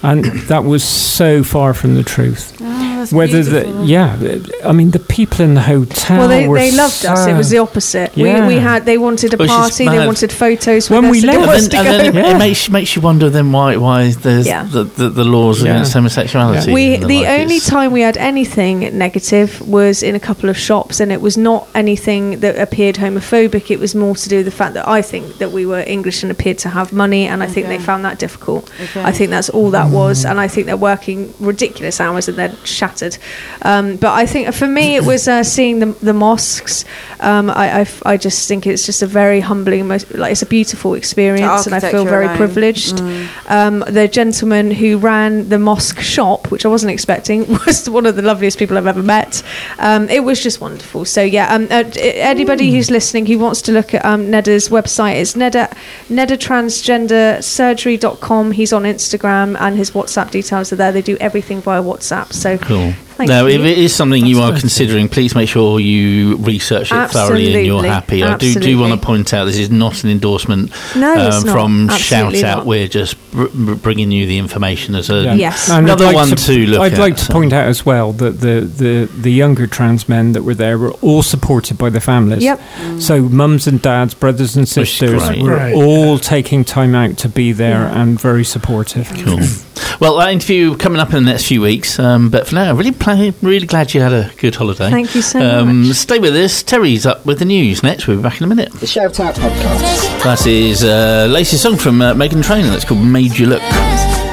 [0.02, 2.60] And that was so far from the truth.
[3.00, 4.18] That's Whether the, yeah,
[4.64, 7.26] I mean, the people in the hotel Well, they, were they loved us.
[7.26, 8.16] It was the opposite.
[8.16, 8.46] Yeah.
[8.46, 9.86] We, we had they wanted a Which party.
[9.88, 10.90] They wanted photos.
[10.90, 11.24] When with we us.
[11.24, 12.34] Left- didn't want us and then, and then Yeah.
[12.36, 14.64] it makes makes you wonder then why why there's Yeah.
[14.64, 15.72] the, the, the laws Yeah.
[15.72, 16.72] against homosexuality.
[16.72, 17.40] We and the like.
[17.40, 21.20] only It's- time we had anything negative was in a couple of shops, and it
[21.20, 23.70] was not anything that appeared homophobic.
[23.70, 26.22] It was more to do with the fact that I think that we were English
[26.22, 28.70] and appeared to have money, and I think they found that difficult.
[28.82, 29.02] Okay.
[29.02, 32.54] I think that's all that was, and I think they're working ridiculous hours and they're
[32.90, 33.18] shattered.
[33.62, 36.85] Um, but I think for me, it was uh, seeing the, the mosques.
[37.20, 40.42] Um, I, I f- I just think it's just a very humbling, most, like it's
[40.42, 42.37] a beautiful experience, and I feel very alone.
[42.37, 43.00] privileged.
[43.48, 48.16] Um, the gentleman who ran the mosque shop, which I wasn't expecting, was one of
[48.16, 49.42] the loveliest people I've ever met.
[49.79, 51.05] Um, it was just wonderful.
[51.05, 54.68] So yeah, um, uh, d- anybody who's listening who wants to look at um, Neda's
[54.68, 55.70] website, it's Neda
[56.09, 58.53] nedatransgendersurgery.com.
[58.53, 60.92] He's on Instagram, and his WhatsApp details are there.
[60.92, 62.33] They do everything via WhatsApp.
[62.33, 62.79] So Cool.
[63.20, 63.60] Thank now, you.
[63.60, 67.66] if it is something you are considering, please make sure you research it thoroughly and
[67.66, 67.88] you're Absolutely.
[67.88, 68.22] happy.
[68.24, 71.44] I do do want to point out this is not an endorsement No, uh, it's
[71.44, 71.52] not.
[71.52, 72.56] from Absolutely Shout Out.
[72.58, 72.66] not.
[72.66, 75.34] We're just br- br- bringing you the information as a Yeah.
[75.34, 75.68] Yes.
[75.68, 77.32] And Another like one to look I'd at, like to so.
[77.34, 80.78] point um, out as well that the, the, the younger trans men that were there
[80.78, 82.42] were all supported by the families.
[82.42, 82.58] Yep.
[83.00, 85.42] So mums and dads, brothers and sisters great.
[85.42, 85.74] were Right.
[85.74, 89.10] all taking time out to be there and very supportive.
[89.24, 89.40] Cool.
[90.00, 91.98] Well, that interview coming up in the next few weeks.
[91.98, 94.90] Um, but for now, really, pla- really glad you had a good holiday.
[94.90, 95.96] Thank you so um, much.
[95.96, 96.62] Stay with us.
[96.62, 98.06] Terry's up with the news next.
[98.06, 98.72] We'll be back in a minute.
[98.72, 100.22] The Shout Out Podcast.
[100.22, 102.70] That is uh, latest song from uh, Meghan Trainor.
[102.70, 103.62] That's called "Made You Look."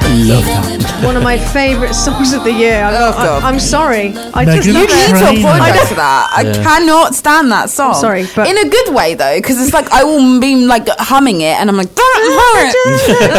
[0.08, 1.04] Love that.
[1.04, 2.82] one of my favourite songs of the year.
[2.82, 3.42] I, Oh, God.
[3.44, 4.08] I, am sorry.
[4.34, 5.06] I Meghan just You love need it.
[5.12, 5.40] to Trainor.
[5.48, 6.30] apologise for that.
[6.36, 6.62] I Yeah.
[6.62, 7.94] cannot stand that song.
[7.94, 11.40] sorry, but- in a good way though, because it's like I will be like humming
[11.42, 12.74] it, and I'm like, don't hum it.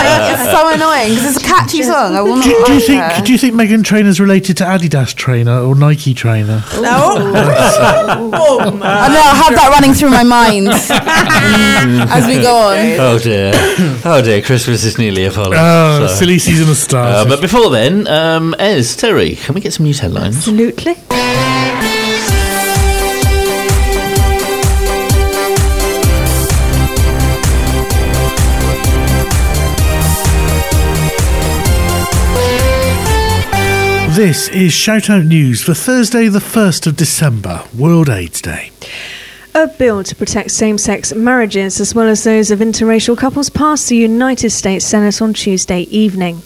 [0.00, 2.14] Like, it's so annoying because it's a catchy song.
[2.14, 3.02] I will not Do, do you think?
[3.02, 3.22] her.
[3.24, 6.62] Do you think Meghan Trainor's related to Adidas Trainer or Nike Trainer?
[6.80, 7.18] No.
[8.42, 8.82] Oh, I know.
[8.84, 12.76] I have that running through my mind as we go on.
[13.00, 13.52] Oh dear.
[14.04, 14.42] Oh dear.
[14.42, 15.58] Christmas is nearly upon us.
[15.60, 17.14] Oh, Oh, so- silly season of stars.
[17.14, 20.36] Uh, but before then, um, Ez, Terry, can we get some news headlines?
[20.36, 20.96] Absolutely.
[34.20, 38.70] this is Shout Out News for Thursday, the 1st of December, World AIDS Day.
[39.52, 43.88] A bill to protect same sex marriages as well as those of interracial couples passed
[43.88, 46.42] the United States Senate on Tuesday evening.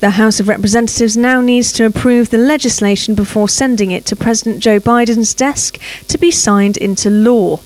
[0.00, 4.62] The House of Representatives now needs to approve the legislation before sending it to President
[4.62, 7.60] Joe Biden's desk to be signed into law.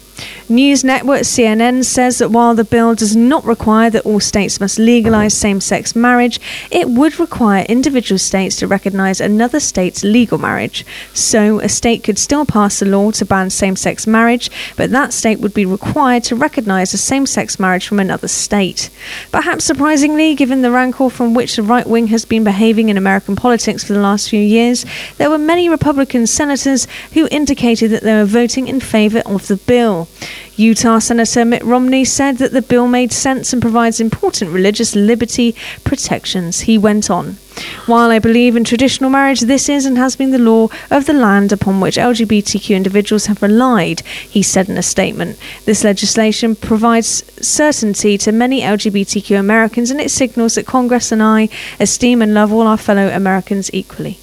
[0.49, 4.79] News network CNN says that while the bill does not require that all states must
[4.79, 10.85] legalize same sex marriage, it would require individual states to recognize another state's legal marriage.
[11.15, 15.13] So, a state could still pass a law to ban same sex marriage, but that
[15.13, 18.91] state would be required to recognize a same sex marriage from another state.
[19.31, 23.37] Perhaps surprisingly, given the rancor from which the right wing has been behaving in American
[23.37, 24.85] politics for the last few years,
[25.19, 29.57] there were many Republican senators who indicated that they were voting in favor of the
[29.57, 30.09] bill.
[30.57, 35.55] Utah Senator Mitt Romney said that the bill made sense and provides important religious liberty
[35.85, 36.61] protections.
[36.61, 37.39] He went on.
[37.87, 41.15] While I believe in traditional marriage, this is and has been the law of the
[41.15, 45.39] land upon which LGBTQ individuals have relied, he said in a statement.
[45.65, 51.49] This legislation provides certainty to many LGBTQ Americans and it signals that Congress and I
[51.79, 54.19] esteem and love all our fellow Americans equally.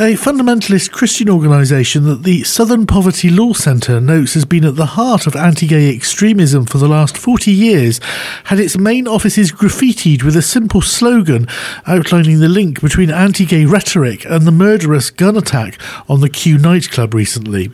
[0.00, 4.86] A fundamentalist Christian organisation that the Southern Poverty Law Centre notes has been at the
[4.86, 8.00] heart of anti gay extremism for the last 40 years
[8.44, 11.48] had its main offices graffitied with a simple slogan
[11.88, 16.58] outlining the link between anti gay rhetoric and the murderous gun attack on the Q
[16.58, 17.72] nightclub recently.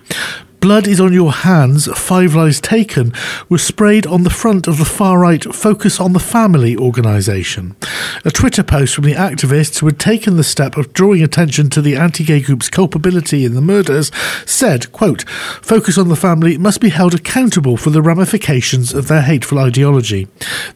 [0.64, 3.12] Blood is on your hands, five lives taken,
[3.50, 7.76] was sprayed on the front of the far right Focus on the Family organisation.
[8.24, 11.82] A Twitter post from the activists who had taken the step of drawing attention to
[11.82, 14.10] the anti gay group's culpability in the murders
[14.46, 15.28] said, quote,
[15.60, 20.28] Focus on the Family must be held accountable for the ramifications of their hateful ideology.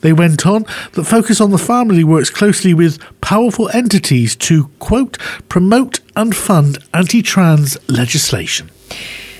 [0.02, 5.16] They went on that Focus on the Family works closely with powerful entities to, quote,
[5.48, 8.70] promote and fund anti trans legislation.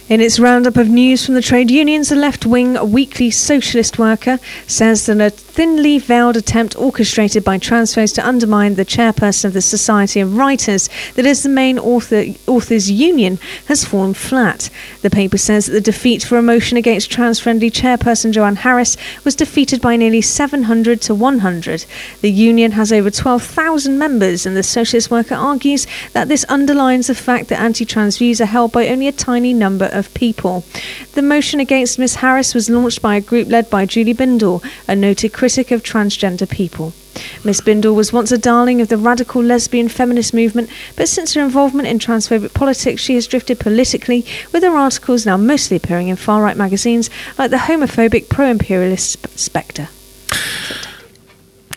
[0.08, 4.38] In its roundup of news from the trade unions, the left wing weekly socialist worker
[4.66, 9.60] says that a thinly veiled attempt orchestrated by transphobes to undermine the chairperson of the
[9.60, 14.70] Society of Writers, that is the main author, authors union, has fallen flat.
[15.02, 18.96] The paper says that the defeat for a motion against trans friendly chairperson Joanne Harris
[19.24, 21.84] was defeated by nearly 700 to 100.
[22.22, 27.14] The union has over 12,000 members, and the socialist worker argues that this underlines the
[27.14, 30.64] fact that anti trans views are held by only a tiny number people.
[31.12, 34.94] The motion against Miss Harris was launched by a group led by Julie Bindel, a
[34.94, 36.92] noted critic of transgender people.
[37.44, 41.42] Miss Bindel was once a darling of the radical lesbian feminist movement, but since her
[41.42, 46.16] involvement in transphobic politics, she has drifted politically, with her articles now mostly appearing in
[46.16, 49.88] far right magazines like the homophobic pro imperialist Spectre.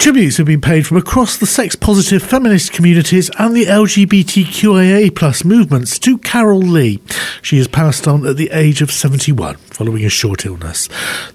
[0.02, 5.46] Tributes have been paid from across the sex positive feminist communities and the LGBTQIA plus
[5.46, 7.00] movements to Carol Leigh.
[7.44, 10.88] She has passed on at the age of 71 following a short illness.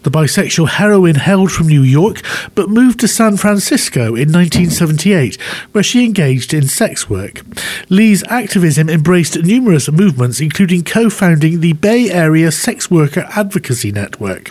[0.02, 2.22] The bisexual heroine hailed from New York
[2.56, 7.42] but moved to San Francisco in 1978 where she engaged in sex work.
[7.88, 14.50] Leigh's activism embraced numerous movements including co-founding the Bay Area Sex Worker Advocacy Network.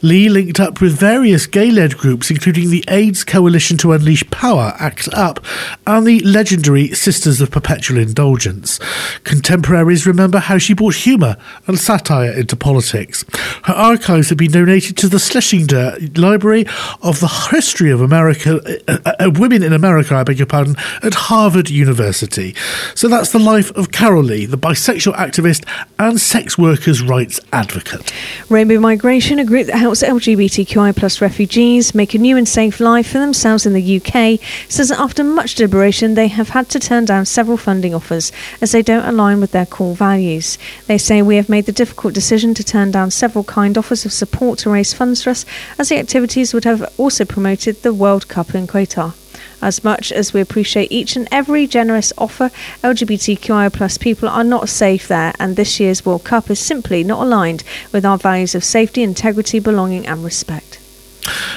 [0.00, 4.74] Leigh linked up with various gay-led groups including the AIDS Coalition Coalition to Unleash Power,
[4.78, 5.42] ACT UP,
[5.86, 8.78] and the legendary Sisters of Perpetual Indulgence.
[9.24, 13.24] Contemporaries remember how she brought humour and satire into politics.
[13.64, 16.66] Her archives have been donated to the Schlesinger Library
[17.00, 21.14] of the History of America, uh, uh, Women in America, I beg your pardon, at
[21.14, 22.54] Harvard University.
[22.94, 25.66] So that's the life of Carol Leigh, the bisexual activist
[25.98, 28.12] and sex workers' rights advocate.
[28.50, 33.08] Rainbow Migration, a group that helps LGBTQI plus refugees make a new and safe life
[33.08, 37.04] for themselves in the UK, says that after much deliberation, they have had to turn
[37.04, 40.56] down several funding offers as they don't align with their core values.
[40.86, 44.12] They say we have made the difficult decision to turn down several kind offers of
[44.12, 45.44] support to raise funds for us,
[45.78, 49.14] as the activities would have also promoted the World Cup in Qatar.
[49.60, 52.50] As much as we appreciate each and every generous offer,
[52.82, 57.22] LGBTQI plus people are not safe there, and this year's World Cup is simply not
[57.22, 60.78] aligned with our values of safety, integrity, belonging, and respect.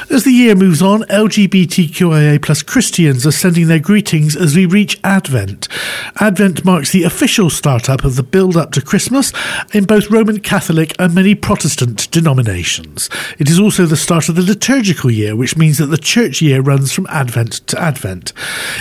[0.09, 4.99] As the year moves on, LGBTQIA plus Christians are sending their greetings as we reach
[5.03, 5.67] Advent.
[6.19, 9.31] Advent marks the official start-up of the build-up to Christmas
[9.73, 13.09] in both Roman Catholic and many Protestant denominations.
[13.39, 16.61] It is also the start of the liturgical year, which means that the church year
[16.61, 18.33] runs from Advent to Advent.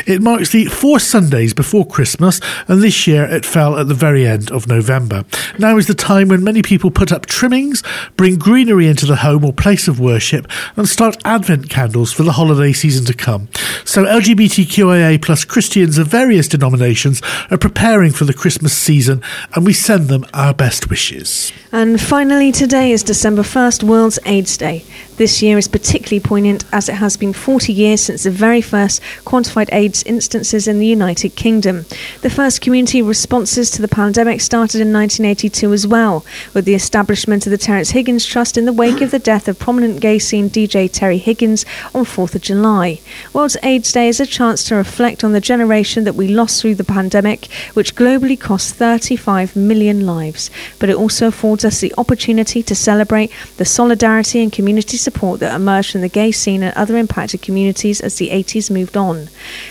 [0.07, 4.27] It marks the four Sundays before Christmas, and this year it fell at the very
[4.27, 5.25] end of November.
[5.59, 7.83] Now is the time when many people put up trimmings,
[8.17, 10.47] bring greenery into the home or place of worship,
[10.81, 13.49] and start Advent candles for the holiday season to come.
[13.85, 19.23] So LGBTQIA plus Christians of various denominations are preparing for the Christmas season,
[19.55, 21.53] and we send them our best wishes.
[21.71, 24.83] And finally, today is December 1st, World's AIDS Day.
[25.19, 29.03] This year is particularly poignant as it has been 40 years since the very first
[29.27, 31.85] quantified AIDS instances in the United Kingdom.
[32.23, 37.47] The first community responses to the pandemic started in 1982 as well, with the establishment
[37.47, 40.49] of the Terence Higgins Trust in the wake of the death of prominent gay scene
[40.49, 43.01] DJ Terry Higgins on 4th of July.
[43.33, 46.77] World AIDS Day is a chance to reflect on the generation that we lost through
[46.77, 50.51] the pandemic, which globally cost 35 million lives.
[50.79, 55.55] But it also affords us the opportunity to celebrate the solidarity and community support that
[55.55, 59.29] emerged from the gay scene and other impacted communities as the 80s moved on.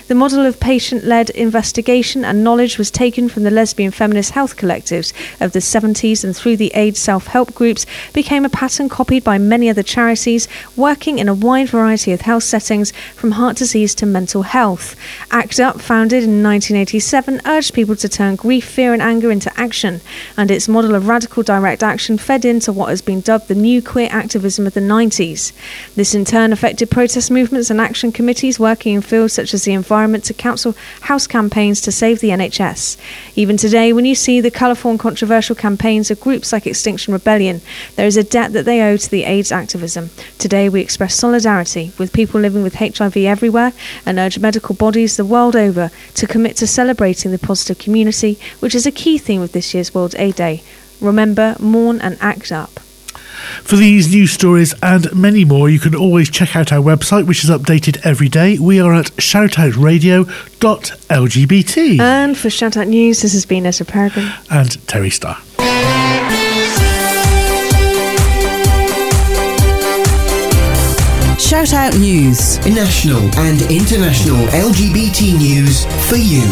[0.08, 4.58] The model of patient led investigation and knowledge was taken from the lesbian feminist health
[4.58, 9.24] collectives of the 70s and through the AIDS self help groups became a pattern copied
[9.24, 10.48] by many other charities
[10.80, 14.96] working in a wide variety of health settings from heart disease to mental health.
[15.30, 20.00] ACT UP, founded in 1987, urged people to turn grief, fear, and anger into action,
[20.38, 23.82] and its model of radical direct action fed into what has been dubbed the new
[23.82, 25.52] queer activism of the 90s.
[25.96, 29.74] This in turn affected protest movements and action committees working in fields such as the
[29.74, 32.98] environment to council house campaigns to save the NHS.
[33.36, 37.60] Even today, when you see the colourful and controversial campaigns of groups like Extinction Rebellion,
[37.98, 40.10] there is a debt that they owe to the AIDS activism.
[40.38, 43.74] Today, we express solidarity with people living with HIV everywhere
[44.06, 48.76] and urge medical bodies the world over to commit to celebrating the positive community, which
[48.76, 50.64] is a key theme of this year's World AIDS Day.
[51.02, 52.80] Remember, mourn, and act up.
[53.64, 57.44] For these news stories and many more, you can always check out our website, which
[57.44, 58.58] is updated every day.
[58.60, 62.00] We are at shoutoutradio.lgbt.
[62.00, 64.32] And for Shoutout News, this has been Ezra Peregrine.
[64.50, 65.38] And Terry Starr.
[71.50, 72.60] Shout Out News.
[72.68, 76.44] National and international LGBT news for you.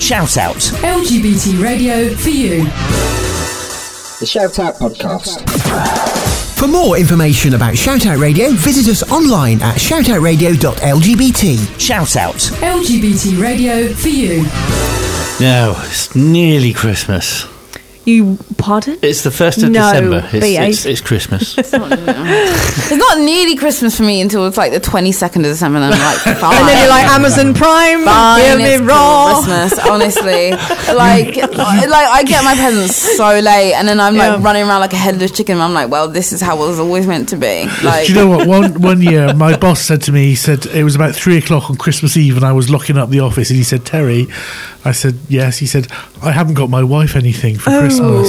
[0.00, 0.56] Shout Out.
[0.56, 2.64] LGBT radio for you.
[4.18, 5.44] The Shout Out Podcast.
[6.56, 11.78] For more information about Shout Out Radio, visit us online at shoutoutradio.lgbt.
[11.78, 12.36] Shout Out.
[12.62, 14.46] LGBT radio for you.
[15.38, 17.46] Now, it's nearly Christmas.
[18.06, 18.98] You pardon?
[19.02, 20.18] It's the 1st of No, December.
[20.32, 20.70] It's, behave.
[20.70, 21.58] it's, it's Christmas.
[21.58, 26.00] It's not nearly Christmas for me until it's like the 22nd of December, and I'm
[26.00, 26.54] like, fine.
[26.60, 29.42] And then you're like Amazon Prime, Fine, hear me it's raw.
[29.42, 30.50] Christmas, honestly.
[30.94, 34.92] like, like I get my presents so late, and then I'm like running around like
[34.92, 35.54] a headless chicken.
[35.54, 37.66] And I'm like, well, this is how it was always meant to be.
[37.82, 38.46] Like, Do you know what?
[38.46, 41.70] One one year, my boss said to me, he said it was about three o'clock
[41.70, 44.28] on Christmas Eve, and I was locking up the office, and he said, "Terry,"
[44.84, 45.88] I said, "Yes." He said,
[46.22, 47.80] "I haven't got my wife anything for oh.
[47.80, 48.28] Christmas,"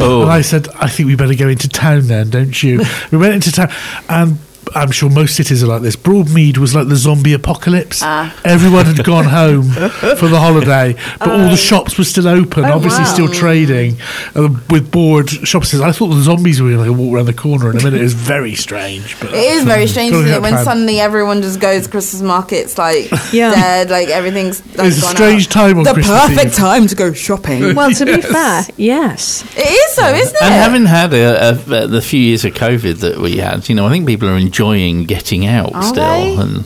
[0.00, 0.22] Oh.
[0.22, 3.34] and I said, "I think we better go into town then, don't you?" we went
[3.34, 3.70] into town,
[4.08, 4.38] and.
[4.74, 5.96] I'm sure most cities are like this.
[5.96, 8.02] Broadmead was like the zombie apocalypse.
[8.02, 9.62] Everyone had gone home
[10.16, 13.12] for the holiday, but all the shops were still open, obviously wow.
[13.12, 13.96] still trading
[14.34, 15.74] uh, with board shops.
[15.74, 18.00] I thought the zombies were going to walk around the corner in a minute.
[18.00, 19.18] It was very strange.
[19.20, 20.64] But It is very strange isn't it, when planned.
[20.64, 23.50] suddenly everyone just goes to Christmas markets like Yeah.
[23.54, 25.52] dead, like everything's like, It's a gone strange out.
[25.52, 26.54] time on the Christmas perfect Eve.
[26.54, 27.74] time to go shopping.
[27.74, 29.42] Well, to be fair, yes.
[29.56, 30.42] it is so, isn't it?
[30.42, 33.86] And having had a, a, the few years of COVID that we had, you know,
[33.86, 36.36] I think people are enjoying getting out Are still they?
[36.36, 36.64] and,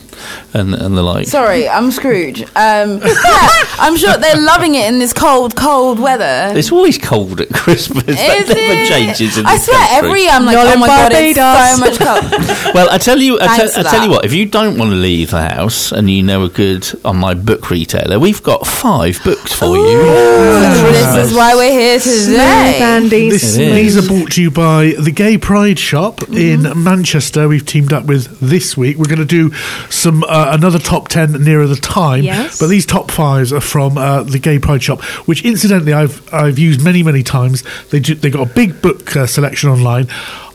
[0.53, 1.27] and and the like.
[1.27, 2.41] Sorry, I'm Scrooge.
[2.41, 2.47] Um,
[3.03, 6.57] yeah, I'm sure they're loving it in this cold, cold weather.
[6.57, 8.03] It's always cold at Christmas.
[8.05, 8.87] that Is never it?
[8.87, 10.07] changes in I this swear, country.
[10.09, 11.97] every year I'm like, Not oh in my god, it's Barbados.
[11.97, 12.73] so much cold.
[12.73, 14.15] Well, I tell you, I, Thanks tell, for I tell you that.
[14.15, 14.25] what.
[14.25, 17.33] If you don't want to leave the house and you know a good on my
[17.35, 19.97] book retailer, we've got five books for you.
[20.03, 22.79] this is why we're here today.
[22.81, 27.47] Andy, This, It these are brought to you by the Gay Pride Shop in Manchester.
[27.47, 28.97] We've teamed up with this week.
[28.97, 29.53] We're going to do
[29.89, 32.23] some uh, another top ten nearer the time.
[32.23, 32.59] Yes.
[32.59, 36.59] But these top fives are from uh, the Gay Pride Shop, which incidentally I've I've
[36.59, 37.63] used many many times.
[37.89, 40.07] They do, they got a big book uh, selection online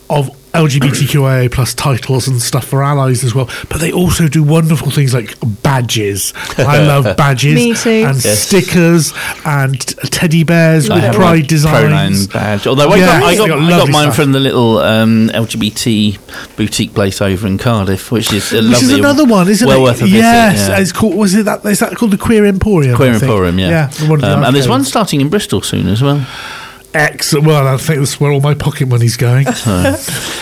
[0.09, 3.49] of LGBTQIA plus titles and stuff for allies as well.
[3.69, 6.33] But they also do wonderful things like badges.
[6.57, 7.55] I love badges.
[7.55, 8.05] Me too.
[8.07, 8.41] And Yes.
[8.41, 9.13] stickers
[9.45, 9.79] and
[10.11, 12.27] teddy bears I with have pride designs.
[12.27, 12.67] pronoun badge.
[12.67, 14.17] Although I Yeah, got, I got, got I got mine stuff.
[14.17, 16.19] from the little um, LGBT
[16.57, 18.79] boutique place over in Cardiff, which is a Which lovely.
[18.87, 19.83] is another one, isn't well it?
[19.83, 20.17] worth a visit.
[20.17, 20.79] yes, yeah.
[20.81, 21.15] it's called.
[21.15, 21.65] Was it that?
[21.65, 22.97] Is that called the Queer Emporium?
[22.97, 23.69] Queer Emporium, yeah.
[23.69, 23.87] yeah.
[23.89, 26.27] the one in the um, and there's one starting in Bristol soon as well.
[26.95, 27.47] Excellent.
[27.47, 29.47] Well, I think that's where all my pocket money's going.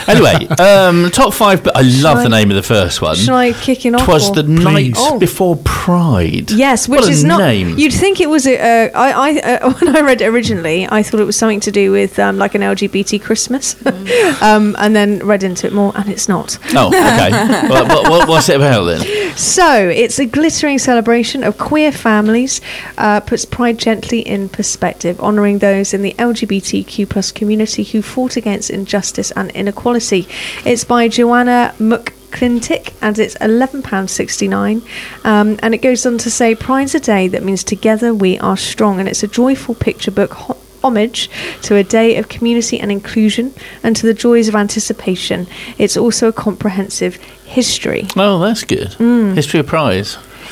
[0.08, 1.64] Anyway, um, top five.
[1.64, 3.16] But I love I- the name of the first one.
[3.16, 4.04] Shall I kick it off?
[4.04, 5.18] Twas or- the night Oh.
[5.18, 6.52] before Pride.
[6.52, 7.38] Yes, which What a is not.
[7.38, 7.76] name.
[7.76, 8.56] You'd think it was a.
[8.56, 11.72] Uh, I, I uh, when I read it originally, I thought it was something to
[11.72, 13.74] do with um, like an LGBT Christmas,
[14.42, 16.56] um, and then read into it more, and it's not.
[16.76, 17.30] Oh, okay.
[17.68, 19.36] well, what, what, what's it about then?
[19.36, 22.60] So it's a glittering celebration of queer families,
[22.96, 28.36] uh, puts pride gently in perspective, honouring those in the LGBTQ plus community who fought
[28.36, 30.28] against injustice and inequality.
[30.64, 34.82] It's by Joanna McClintick and it's £11.69.
[35.24, 38.56] Um, and it goes on to say, Pride's a day that means together we are
[38.56, 39.00] strong.
[39.00, 40.32] And it's a joyful picture book.
[40.34, 41.28] Ho- homage
[41.62, 45.44] to a day of community and inclusion and to the joys of anticipation.
[45.78, 48.88] It's also a comprehensive history Oh, that's good.
[48.98, 49.34] Mm.
[49.34, 50.06] History of Pride.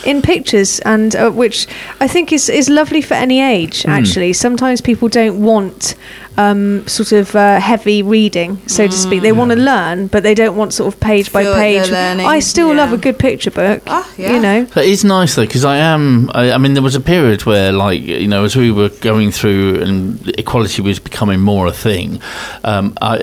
[0.06, 1.66] In pictures and uh, which
[2.00, 3.90] I think is is lovely for any age Hmm.
[3.90, 5.94] actually sometimes people don't want
[6.36, 10.34] um, sort of uh, heavy reading so to speak they want to learn but they
[10.34, 12.96] don't want sort of page by Feel like they're page learning, I still love a
[12.96, 14.32] good picture book Ah, yeah.
[14.34, 16.30] you know But it's nice though because I am.
[16.34, 19.30] I, I mean, there was a period where, like, you know, as we were going
[19.30, 22.20] through and equality was becoming more a thing,
[22.64, 23.18] um, I,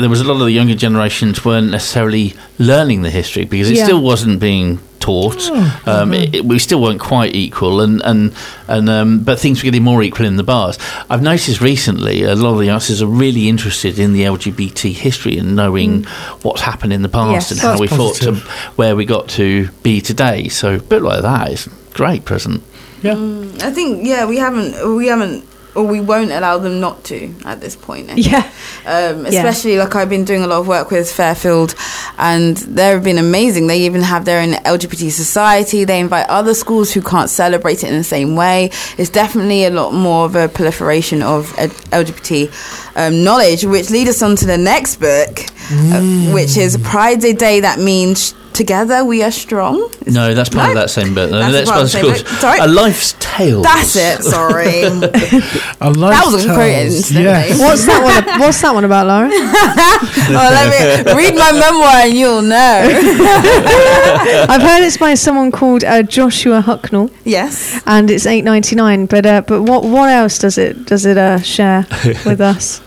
[0.00, 3.76] there was a lot of the younger generations weren't necessarily learning the history because it
[3.78, 3.84] Yeah.
[3.84, 5.50] still wasn't being taught.
[5.86, 8.32] Um, it, it- we still weren't quite equal, and and
[8.68, 10.78] and um, but things were getting more equal in the bars.
[11.08, 15.38] I've noticed recently a lot of the youngsters are really interested in the LGBT history
[15.38, 16.04] and knowing
[16.42, 17.50] what's happened in the past Yes.
[17.52, 18.34] and how That's we fought to
[18.76, 20.48] where we got to be today.
[20.48, 22.62] So a bit like that is great present.
[23.02, 23.14] yeah.
[23.14, 27.60] I think yeah, we haven't we haven't or we won't allow them not to at
[27.60, 28.10] this point.
[28.10, 28.44] I yeah
[28.86, 29.28] Um, Yeah.
[29.28, 31.74] especially like I've been doing a lot of work with Fairfield,
[32.18, 33.66] and they've been amazing.
[33.66, 35.84] They even have their own LGBT society.
[35.84, 38.70] They invite other schools who can't celebrate it in the same way.
[38.98, 42.50] It's definitely a lot more of a proliferation of uh, LGBT
[42.96, 46.00] um, knowledge, which leads us on to the next book, uh,
[46.32, 49.90] which is Pride a Day that means Together we are strong.
[50.06, 51.30] No, that's part of that same bit.
[51.30, 52.40] That's That's part of the called same bit.
[52.40, 52.58] Sorry.
[52.58, 53.62] A Life's Tale.
[53.62, 54.22] That's it.
[54.22, 54.82] Sorry.
[54.84, 56.54] A That was lifestyle.
[56.54, 57.24] quoted instantly.
[57.24, 57.58] Yes.
[57.60, 58.40] What's that one?
[58.40, 59.30] What's that one about, Lauren?
[59.34, 60.66] oh, let
[61.06, 62.56] me read my memoir and you'll know.
[64.48, 67.80] I've heard it's by someone called uh, Joshua Hucknall, yes.
[67.86, 69.06] and it's eight ninety nine.
[69.06, 71.86] But uh, but what what else does it does it uh, share
[72.26, 72.82] with us?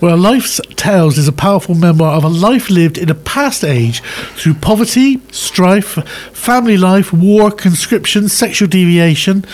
[0.00, 4.02] Well, Life's Tales is a powerful memoir of a life lived in a past age
[4.34, 5.98] through poverty, strife,
[6.32, 9.44] family life, war, conscription, sexual deviation.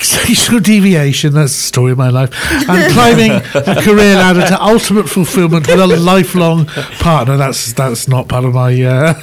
[0.00, 2.30] Sexual deviation, that's the story of my life.
[2.68, 7.36] And climbing a career ladder to ultimate fulfillment with a lifelong partner.
[7.36, 9.14] That's that's not part of my uh,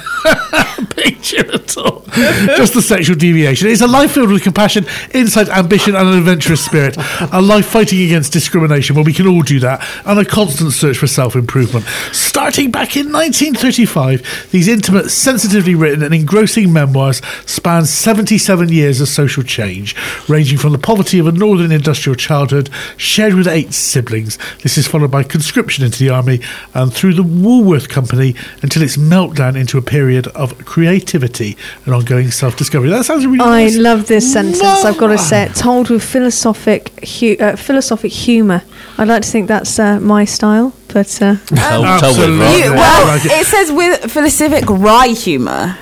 [0.96, 2.02] picture at all.
[2.12, 3.68] Just the sexual deviation.
[3.68, 6.96] It's a life filled with compassion, insight, ambition, and an adventurous spirit.
[7.32, 8.96] A life fighting against discrimination.
[8.96, 9.86] Well, we can all do that.
[10.04, 11.86] And a constant search for self improvement.
[12.12, 19.08] Starting back in 1935, these intimate, sensitively written, and engrossing memoirs span 77 years of
[19.08, 19.96] social change,
[20.28, 24.38] ranging from the poverty of a northern industrial childhood, shared with eight siblings.
[24.62, 26.40] This is followed by conscription into the army
[26.74, 32.30] and through the Woolworth Company until its meltdown into a period of creativity and ongoing
[32.30, 32.90] self discovery.
[32.90, 33.76] That sounds really I nice.
[33.76, 34.62] love this sentence.
[34.62, 35.54] I've got to say it.
[35.54, 38.62] Told with philosophic hu- uh, philosophic humour.
[38.98, 42.62] I'd like to think that's uh, my style, but uh, Told- told Absolutely.
[42.64, 43.24] You, well, it.
[43.26, 45.78] it says with philosophic wry humour.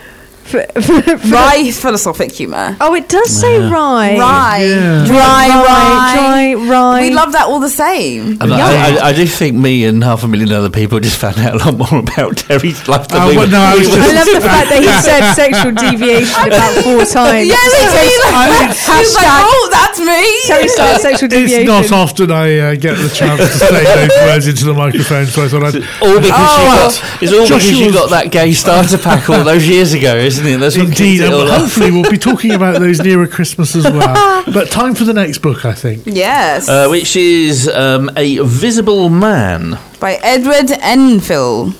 [1.31, 2.77] Wry philosophic humour.
[2.81, 4.17] oh, it does say rye.
[4.19, 4.65] Rye.
[4.65, 5.05] Yeah.
[5.07, 6.15] Dry, rye.
[6.15, 7.01] dry, rye.
[7.03, 8.39] We love that all the same.
[8.41, 11.39] And I, I, I do think me and half a million other people just found
[11.39, 13.95] out a lot more about Terry's life than Oh, we well, no, I was we
[13.95, 17.47] I love the fact that he said sexual deviation about four times.
[17.49, 18.15] Yeah, literally.
[18.31, 20.23] I Like, mean, like, hashtag- oh, that's me.
[20.47, 21.71] Terry started sexual deviation.
[21.71, 25.27] It's not often I uh, get the chance to say those words into the microphone,
[25.27, 25.75] so I thought I'd.
[26.03, 29.29] all because Oh, you got it's all because you Joshua's- got that gay starter pack
[29.31, 30.59] all those years ago, isn't it?
[30.59, 34.43] That's Indeed, kicked it and hopefully we'll be talking about those nearer Christmas as well.
[34.53, 36.03] But time for the next book, I think.
[36.07, 36.69] Yes.
[36.69, 39.79] Uh, which is um, a visible man.
[40.01, 41.73] By Edward Enninful.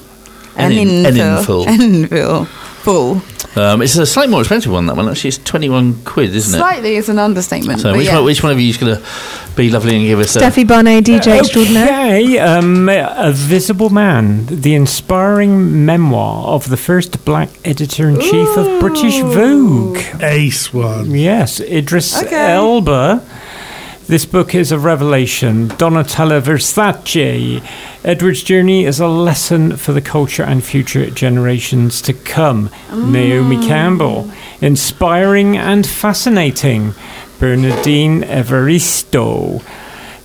[0.55, 1.67] Enin- Enninful.
[1.67, 2.47] Enninful.
[2.47, 3.23] Full.
[3.57, 4.87] Um, it's a slightly more expensive one.
[4.87, 6.59] That one actually, it's twenty one quid, isn't it?
[6.59, 7.81] Slightly is an understatement.
[7.81, 8.17] So but which yeah.
[8.17, 8.25] one?
[8.25, 9.03] Which one of you is going to
[9.57, 10.41] be lovely and give us a?
[10.41, 11.85] Steffi Barnet, DJ extraordinaire.
[11.89, 18.57] Okay, um, A Visible Man, the inspiring memoir of the first black editor in chief
[18.57, 19.99] of British Vogue.
[20.23, 21.11] Ace one.
[21.11, 22.53] Yes, Idris Okay.
[22.53, 23.27] Elba.
[24.07, 25.69] This book is a revelation.
[25.69, 27.63] Donatella Versace.
[28.03, 32.71] Edward's journey is a lesson for the culture and future generations to come.
[32.91, 33.69] Naomi ah.
[33.69, 34.31] Campbell.
[34.63, 36.95] Inspiring and fascinating.
[37.39, 39.63] Bernardine Evaristo.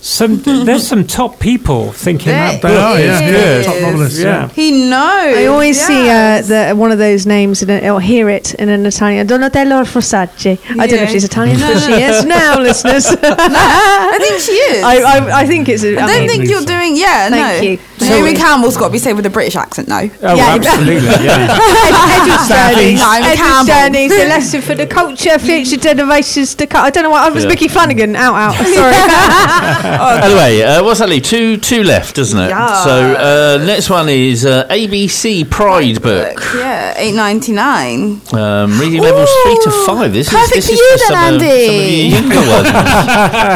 [0.06, 3.64] Some, there's some top people thinking that There book Oh, is yeah, good.
[3.64, 4.48] Top novelist, Yeah.
[4.50, 5.36] He knows.
[5.36, 6.46] I always see uh, yes.
[6.48, 9.26] the, one of those names in a, or hear it in an Italian.
[9.26, 10.60] Donatella Versace.
[10.78, 11.02] I don't know Yeah.
[11.02, 13.06] if she's Italian, but she is now, listeners.
[13.08, 14.84] I think she is.
[14.84, 15.82] I, I, I think it's.
[15.82, 16.66] I I don't mean, think you're so.
[16.66, 16.96] doing.
[16.96, 17.68] Yeah, Thank no.
[17.70, 17.78] you.
[18.08, 18.34] Naomi Sorry.
[18.36, 19.96] Campbell's got to be said with a British accent, no.
[20.22, 21.08] Oh, Yeah, absolutely.
[21.26, 21.56] Yeah.
[21.56, 22.94] Edward's journey.
[22.94, 23.74] Naomi Edward's Campbell.
[23.74, 26.84] journey is a lesson for the culture, future generations to come.
[26.84, 27.22] I don't know what.
[27.24, 27.48] I was Yeah.
[27.50, 28.16] Micky Flanagan.
[28.16, 28.54] Out, out.
[28.74, 28.94] Sorry.
[30.26, 31.22] Anyway, uh, what's that leave?
[31.22, 32.48] Two, two left, doesn't it?
[32.48, 32.84] Yeah.
[32.84, 33.14] So
[33.60, 36.38] uh, next one is uh, ABC Pride book.
[36.54, 38.20] Yeah, eight ninety nine.
[38.32, 40.12] Um, reading levels three to five.
[40.12, 42.10] This Perfect is this for is you for then, some, of, some of Andy.
[42.10, 42.68] the younger ones.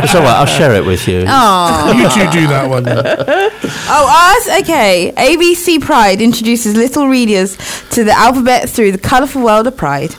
[0.05, 0.37] it's all right.
[0.41, 1.25] I'll share it with you.
[1.27, 2.83] Oh, You two do that one.
[2.85, 2.99] then.
[3.05, 4.05] oh,
[4.41, 4.61] us.
[4.63, 5.13] Okay.
[5.17, 7.57] ABC Pride introduces little readers
[7.91, 10.15] to the alphabet through the colourful world of Pride.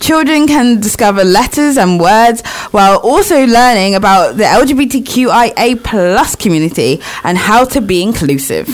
[0.00, 2.42] Children can discover letters and words
[2.72, 8.68] while also learning about the LGBTQIA plus community and how to be inclusive.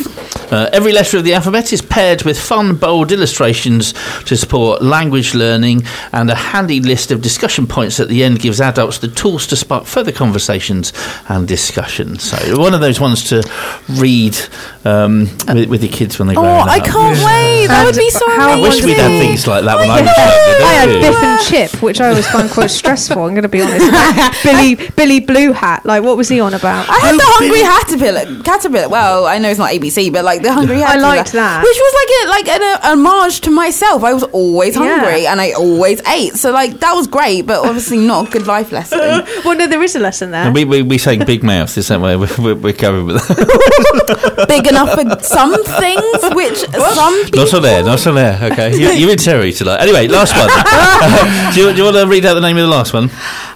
[0.52, 3.92] Uh, every letter of the alphabet is paired with fun, bold illustrations
[4.24, 8.60] to support language learning, and a handy list of discussion points at the end gives
[8.60, 10.92] adults the tools to spark further conversations
[11.28, 12.18] and discussion.
[12.18, 13.48] So, one of those ones to
[13.90, 14.36] read
[14.84, 16.66] um, with, with your kids when they grow Oh, up.
[16.66, 17.68] I can't wait.
[17.68, 19.28] That would be so How I wish we'd had amazing.
[19.28, 20.64] things like that when I was younger.
[20.64, 21.28] I had don't you?
[21.48, 23.22] Biff and Chip, which I always find quite stressful.
[23.22, 23.80] I'm going to be honest.
[23.90, 25.84] Like Billy Billy Blue Hat.
[25.84, 26.88] Like, what was he on about?
[26.88, 28.42] I had Oh, the Hungry Caterpillar.
[28.42, 28.88] Caterpillar.
[28.88, 31.62] Well, I know it's not ABC, but like the Hungry I liked that.
[31.62, 34.02] which was like a like an homage to myself.
[34.04, 35.00] I was always Yeah.
[35.00, 38.46] hungry and I always ate, so like that was great, but obviously not a good
[38.46, 38.98] life lesson.
[39.44, 40.44] well, no, there is a lesson there.
[40.44, 43.16] And we, we, we saying big mouth, is that way we're, we're, we're going with
[43.28, 44.46] that?
[44.48, 47.40] Big enough for some things, which some people.
[47.40, 48.38] Not so there, not so there.
[48.52, 49.80] Okay, you, you and Terry tonight.
[49.80, 50.48] Anyway, last one.
[51.54, 53.04] do, you, do you want to read out the name of the last one?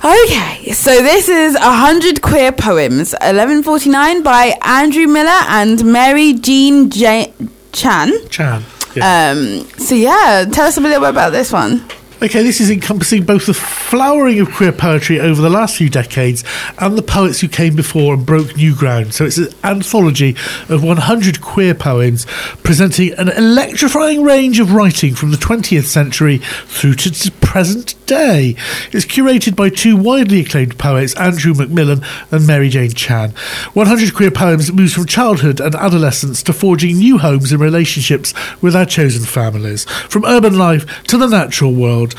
[0.05, 5.85] Okay, so this is a hundred queer poems, eleven forty nine by Andrew Miller and
[5.85, 7.33] Mary Jean J-
[7.73, 8.13] Chan.
[8.29, 8.63] Chan.
[9.03, 11.85] Um, so yeah, tell us a little bit about this one.
[12.23, 16.45] Okay, this is encompassing both the flowering of queer poetry over the last few decades
[16.79, 19.13] and the poets who came before and broke new ground.
[19.13, 20.37] So it's an anthology
[20.69, 22.25] of 100 queer poems
[22.63, 28.57] presenting an electrifying range of writing from the 20th century through to present day.
[28.93, 33.31] It's curated by two widely acclaimed poets, Andrew McMillan and Mary Jane Chan.
[33.73, 38.77] 100 queer poems moves from childhood and adolescence to forging new homes and relationships with
[38.77, 42.15] our chosen families, from urban life to the natural world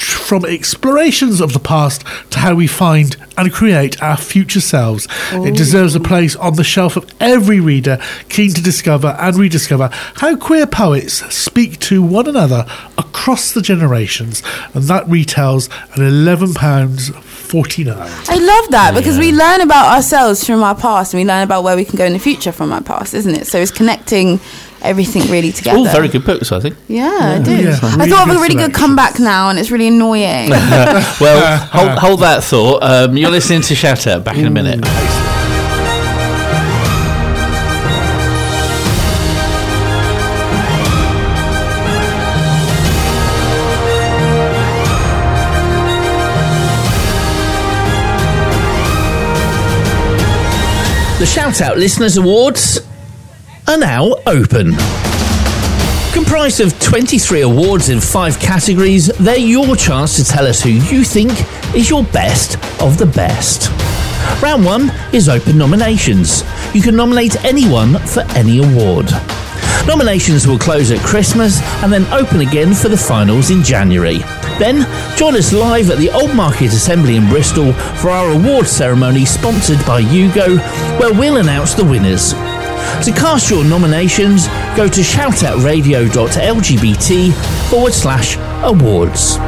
[0.00, 5.06] from explorations of the past to how we find and create our future selves.
[5.32, 9.88] It deserves a place on the shelf of every reader keen to discover and rediscover
[9.92, 12.66] how queer poets speak to one another
[12.96, 14.42] across the generations.
[14.74, 18.28] And that retails at £11.49.
[18.28, 21.62] I love that because we learn about ourselves from our past and we learn about
[21.62, 23.46] where we can go in the future from our past, isn't it?
[23.46, 24.40] So it's connecting
[24.84, 25.78] everything really together.
[25.78, 26.76] All very good books, I think.
[26.88, 27.56] Yeah, I do.
[27.56, 30.50] Yeah, I really thought of a really good comeback now, and it's really annoying.
[31.20, 32.82] well, hold, hold that thought.
[32.82, 34.84] Um, you're listening to Shout Out back in a minute.
[51.18, 52.80] The Shout Out Listeners Awards
[53.66, 54.72] are now open.
[56.12, 61.02] Comprised of 23 awards in five categories, they're your chance to tell us who you
[61.02, 61.32] think
[61.74, 63.70] is your best of the best.
[64.42, 66.42] Round one is open nominations.
[66.74, 69.10] You can nominate anyone for any award.
[69.86, 74.18] Nominations will close at Christmas and then open again for the finals in January.
[74.58, 74.86] Then
[75.16, 79.84] join us live at the Old Market Assembly in Bristol for our award ceremony sponsored
[79.86, 80.56] by Hugo,
[80.98, 82.34] where we'll announce the winners.
[83.04, 89.38] To cast your nominations, go to shoutoutradio.lgbt forward slash awards.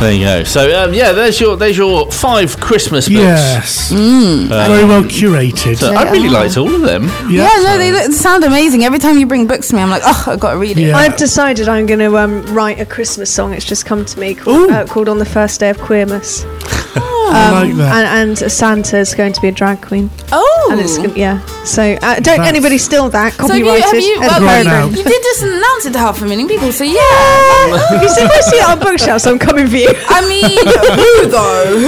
[0.00, 0.44] There you go.
[0.44, 3.20] So um, yeah, there's your there's your five Christmas books.
[3.20, 3.92] Yes.
[3.92, 4.48] Mm.
[4.48, 5.76] Very well curated.
[5.76, 7.04] So I really liked all of them.
[7.28, 8.82] yeah, no, they look, sound amazing.
[8.82, 10.86] Every time you bring books to me, I'm like, oh, I've got to read it.
[10.86, 10.96] Yeah.
[10.96, 13.52] I've decided I'm going to um, write a Christmas song.
[13.52, 16.46] It's just come to me called, uh, called "On the First Day of Queermas."
[17.32, 18.04] I like that.
[18.18, 20.10] and, and Santa's going to be a drag queen.
[20.32, 21.44] Oh, And it's gonna- yeah.
[21.64, 23.34] So uh, don't That's- anybody steal that.
[23.34, 23.84] so have you, Copyrighted.
[23.84, 24.86] have you, End of well, Right now.
[24.88, 26.92] you did just announce it to half a million people, so yeah.
[28.02, 29.90] you see, if I see it on bookshelves, I'm coming for you.
[30.08, 30.58] I mean,
[30.98, 31.78] who though?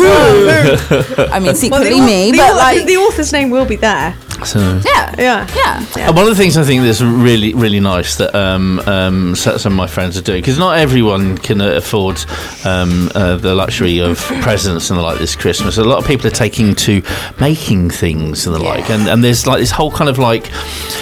[1.17, 1.23] Who?
[1.33, 4.15] I mean, secretly au- me, the, but au- like, the author's name will be there.
[4.45, 5.47] So yeah, Yeah.
[5.57, 6.09] yeah.
[6.09, 9.73] And one of the things I think that's really, really nice that um, um, some
[9.73, 12.19] of my friends are doing, because not everyone can uh, afford
[12.65, 15.79] um, uh, the luxury of presents and the like this Christmas.
[15.79, 17.03] A lot of people are taking to
[17.41, 20.51] making things and the like, and, and there's like this whole kind of like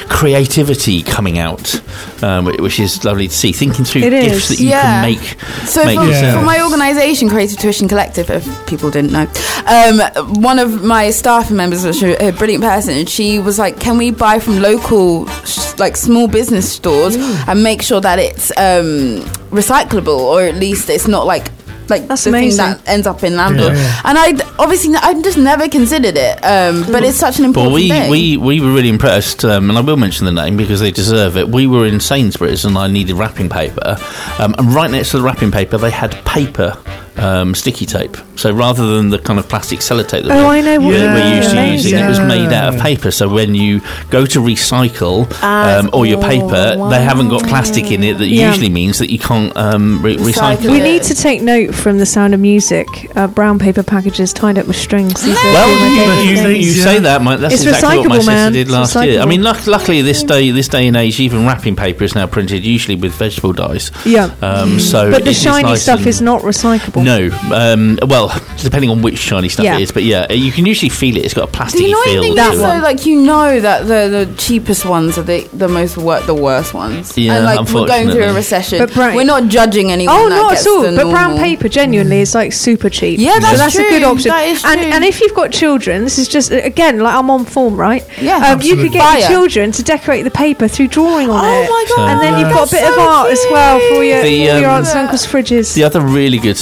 [0.09, 1.81] creativity coming out,
[2.23, 3.53] um, which is lovely to see.
[3.53, 4.59] Thinking through It gifts is.
[4.59, 4.83] that you Yeah.
[4.83, 5.41] can make.
[5.67, 6.41] So make for, yourself.
[6.41, 9.27] for my organisation, Creative Tuition Collective, if people didn't know,
[9.67, 10.01] um,
[10.43, 13.97] one of my staff members, which is a brilliant person, and she was like, "Can
[13.99, 19.21] we buy from local, sh- like small business stores, and make sure that it's um,
[19.51, 21.51] recyclable, or at least it's not like."
[21.89, 22.65] Like That's the amazing.
[22.65, 24.01] thing that ends up in landfill, Yeah, yeah.
[24.05, 24.29] and I
[24.61, 28.11] obviously I just never considered it, um, but it's such an Well, important we, thing.
[28.13, 31.37] we, we were really impressed, um, and I will mention the name because they deserve
[31.37, 31.49] it.
[31.49, 33.97] We were in Sainsbury's and I needed wrapping paper,
[34.39, 36.79] um, and right next to the wrapping paper, they had paper
[37.17, 38.17] um, sticky tape.
[38.37, 40.99] So rather than the kind of plastic sellotape that Oh, we, I know what that
[40.99, 43.11] you we're used to using, it was made out of paper.
[43.11, 43.81] So when you
[44.11, 48.27] go to recycle Ah, um, all your paper, they haven't got plastic in it that
[48.29, 48.49] Yeah.
[48.49, 50.71] usually means that you can't um, re- recycle Recycle it.
[50.71, 52.87] We need to take note from the sound of music.
[53.17, 55.23] Uh, brown paper packages tied up with strings.
[55.27, 57.41] Well, two of my you, you, you say that, mate.
[57.41, 58.53] That's It's exactly what my recyclable, sister man.
[58.53, 59.21] did last year.
[59.21, 62.27] I mean, luck, luckily this day, this day and age, even wrapping paper is now
[62.27, 63.91] printed usually with vegetable dyes.
[64.07, 64.35] Yeah.
[64.41, 67.00] Um, so, but the shiny nice stuff is not recyclable.
[67.03, 68.29] No, um, well,
[68.59, 69.77] depending on which shiny stuff Yeah.
[69.77, 71.25] it is, but yeah, you can usually feel it.
[71.25, 72.13] It's got a Do plastic you know feel.
[72.19, 72.61] anything to that's it.
[72.61, 76.35] so like you know that the the cheapest ones are the the most wor- the
[76.35, 77.17] worst ones?
[77.17, 78.79] Yeah, and like we're going through a recession.
[78.79, 80.15] But brown- we're not judging anyone.
[80.17, 80.83] Oh, that not gets at all.
[80.83, 83.19] the But brown normal- paper genuinely is like super cheap.
[83.19, 84.11] Yeah, so that's that's a good true.
[84.11, 84.29] option.
[84.31, 84.91] That is And true.
[84.91, 88.05] and if you've got children, this is just again like I'm on form, right?
[88.21, 88.85] Yeah, um, you absolutely.
[88.85, 89.19] could get Fire.
[89.21, 91.69] your children to decorate the paper through drawing on Oh it.
[91.69, 92.09] my god!
[92.11, 94.23] And then you've got a That's bit of so art as well for your, The,
[94.23, 94.29] for
[94.61, 95.75] your um, aunts and uncles' fridges.
[95.75, 96.57] The other really good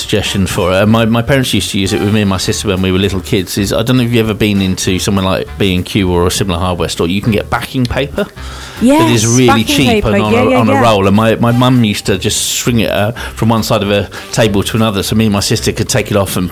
[0.47, 0.87] for it.
[0.87, 2.99] My, my parents used to use it with me and my sister when we were
[2.99, 3.57] little kids.
[3.59, 6.27] Is I don't know if you've ever been into somewhere like B and Q or
[6.27, 7.07] a similar hardware store.
[7.09, 8.27] You can get backing paper.
[8.81, 10.09] It is Yes, really cheap paper.
[10.15, 10.79] and on, Yeah, a, yeah, on yeah.
[10.79, 11.07] a roll.
[11.09, 14.09] And my, my mum used to just string it uh, from one side of a
[14.33, 16.51] table to another, so me and my sister could take it off and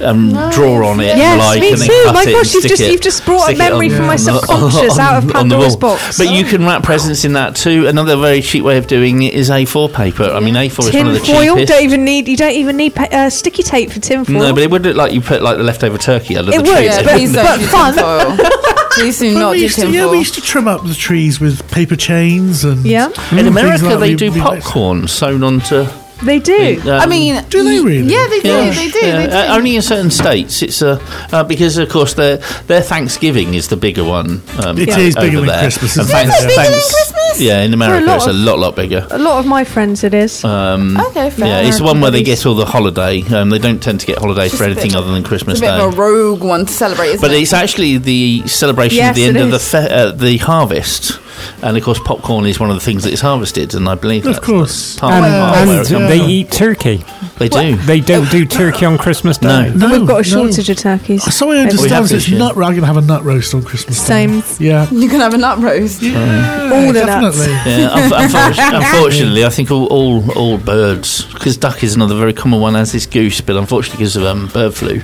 [0.00, 1.16] um, draw on it.
[1.16, 2.02] Yes, like, me too.
[2.06, 4.18] cut My gosh, you've just- it- you've just brought a memory on- from my on
[4.18, 6.18] subconscious out of Pandora's box.
[6.18, 7.86] But you can wrap presents in that too.
[7.86, 10.24] Another very cheap way of doing it is A4 paper.
[10.24, 11.54] I mean, A4 is one of the Tin foil.
[11.54, 11.72] cheapest.
[11.72, 12.26] Don't even need.
[12.26, 14.34] You don't even need pa- uh, sticky tape for tin foil.
[14.38, 16.62] No, but it would look like you put like the leftover turkey under It the
[16.62, 16.84] would, tree.
[16.86, 18.50] Yeah, but- please don't but do fun.
[18.92, 20.10] Please do not we do used to, yeah, tinfoil.
[20.10, 23.08] we used to trim up the trees with paper chains and Yeah.
[23.30, 25.86] In America, like they we- do we popcorn sewn onto.
[26.22, 26.80] They do.
[26.82, 28.12] um, I mean, Do they really?
[28.12, 28.48] Yeah, they do.
[28.48, 28.98] Yeah, They do.
[29.06, 29.32] yeah, They do.
[29.36, 30.62] uh, only in certain states.
[30.62, 30.98] It's uh,
[31.32, 34.42] uh, because of course their their Thanksgiving is the bigger one.
[34.64, 35.60] Um, It o- is bigger over than there.
[35.62, 36.38] Christmas, isn't thanks- it?
[36.38, 37.40] Is it bigger than Christmas?
[37.40, 39.06] Yeah, in America lot it's a lot lot bigger.
[39.10, 40.44] A lot of my friends, it is.
[40.44, 41.46] Um, Okay, fair.
[41.46, 43.22] yeah, it's the one where they get all the holiday.
[43.34, 45.54] Um, they don't tend to get holiday Just for a bit anything other than Christmas
[45.58, 45.84] It's a bit Day.
[45.84, 47.40] of a rogue one to celebrate, isn't But it?
[47.42, 51.18] it's actually the celebration Yes, of the end of the fe- uh, the harvest,
[51.62, 54.26] and of course popcorn is one of the things that is harvested, and I believe
[54.26, 54.96] Of that's course.
[54.98, 56.30] part And, of part where and comes they from.
[56.30, 57.04] eat turkey.
[57.38, 57.76] They do.
[57.76, 59.72] They don't do turkey on Christmas Day.
[59.74, 59.88] No.
[59.88, 60.44] No, We've got a no.
[60.44, 61.22] shortage of turkeys.
[61.34, 62.38] So I We understand have it's this, yeah.
[62.38, 62.50] nut.
[62.56, 63.98] I'm going to have a nut roast on Christmas.
[63.98, 64.26] Day.
[64.26, 64.42] Same.
[64.58, 64.86] Yeah.
[65.00, 66.02] You can have a nut roast.
[66.02, 67.46] All the nuts.
[67.46, 67.90] Yeah,
[68.22, 72.76] unfortunately, unfortunately, I think all all, all birds, because duck is another very common one,
[72.76, 75.00] as is goose, but unfortunately, because of um, bird flu,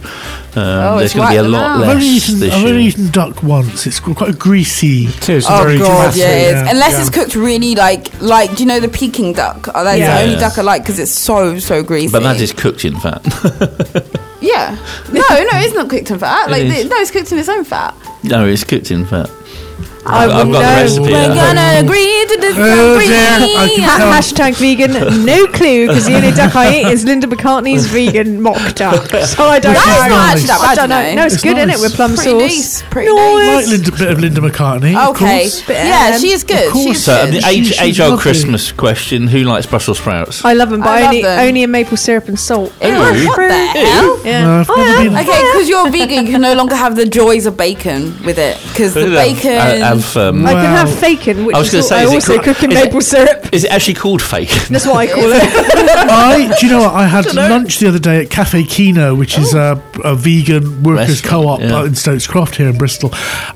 [0.56, 1.70] um, Oh, there's going to be a wiped them lot out.
[1.76, 3.86] I've less only eaten, this I've only eaten duck once.
[3.86, 5.06] It's quite greasy.
[5.06, 6.20] It is Oh very god, dramatic.
[6.20, 6.52] yeah, it is.
[6.52, 7.00] yeah, Unless yeah.
[7.00, 9.68] it's cooked really like like do you know the Peking duck?
[9.74, 10.16] Oh, that's Yeah.
[10.16, 10.40] the only Yeah.
[10.40, 12.10] duck I like because it's so so greasy.
[12.12, 13.22] but that is cooked in fat.
[14.40, 14.76] yeah.
[15.12, 16.50] No, no, it's not cooked in fat.
[16.50, 17.94] Like It the, no, it's cooked in its own fat.
[18.24, 19.30] no, it's cooked in fat.
[20.08, 20.82] I I've, I've would got the know.
[20.82, 21.12] recipe.
[21.12, 23.06] We're at gonna agree to Oh, disagree.
[23.08, 23.58] dear.
[23.58, 27.26] I can Ha- hashtag vegan, no clue, because the only duck I eat is Linda
[27.26, 29.10] McCartney's vegan mock duck.
[29.26, 30.08] So I don't That's know.
[30.16, 31.00] not actually I don't know.
[31.00, 31.14] you know.
[31.16, 32.40] No, it's, It's good, isn't it, with plum Pretty sauce?
[32.40, 33.56] nice, pretty Nice.
[33.56, 34.96] Like Linda, bit of Linda McCartney.
[34.96, 35.40] of Okay.
[35.42, 35.62] course.
[35.62, 36.66] Bit of Yeah, she is good.
[36.66, 36.86] Of course.
[36.86, 37.34] She's So good.
[37.42, 38.20] the age she's age old.
[38.20, 40.44] Christmas question: Who likes Brussels sprouts?
[40.44, 41.38] I love them, but I love only, them.
[41.48, 42.72] only in maple syrup and salt.
[42.82, 44.20] Ew, what the hell?
[44.24, 44.44] Yeah.
[44.44, 44.70] No, I've.
[44.70, 48.14] Oh, oh, okay, because you're vegan, you can no longer have the joys of bacon
[48.24, 48.56] with it.
[48.68, 49.82] Because the bacon.
[49.96, 52.14] Have, um, I can have faken, which I was is gonna say, I is it
[52.14, 53.48] also cr- cook in is it- maple syrup.
[53.54, 54.48] is it actually called fake?
[54.70, 55.42] That's what I call it.
[55.44, 56.94] I, do you know what?
[56.94, 61.22] I had lunch the other day at Cafe Kino, which is a, a vegan workers'
[61.22, 61.76] Restaurant, co-op yeah.
[61.78, 63.10] uh, in Stokes Croft here in Bristol,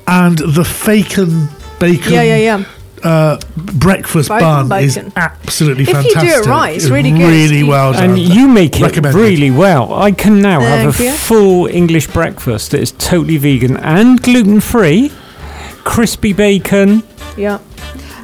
[0.07, 2.12] and the Faken bacon.
[2.12, 2.64] Yeah, yeah, yeah.
[3.03, 5.11] Uh, breakfast Bacon, bun is bacon.
[5.16, 6.47] absolutely If you do it fantastic.
[6.51, 7.30] right, it's really good.
[7.30, 8.11] Really well done.
[8.11, 9.18] And you make it Recommended.
[9.18, 9.95] really well.
[9.95, 11.18] I can now have Thank a you.
[11.18, 15.11] full English breakfast that is totally vegan and gluten free,
[15.91, 17.03] crispy bacon,
[17.36, 17.59] Yeah.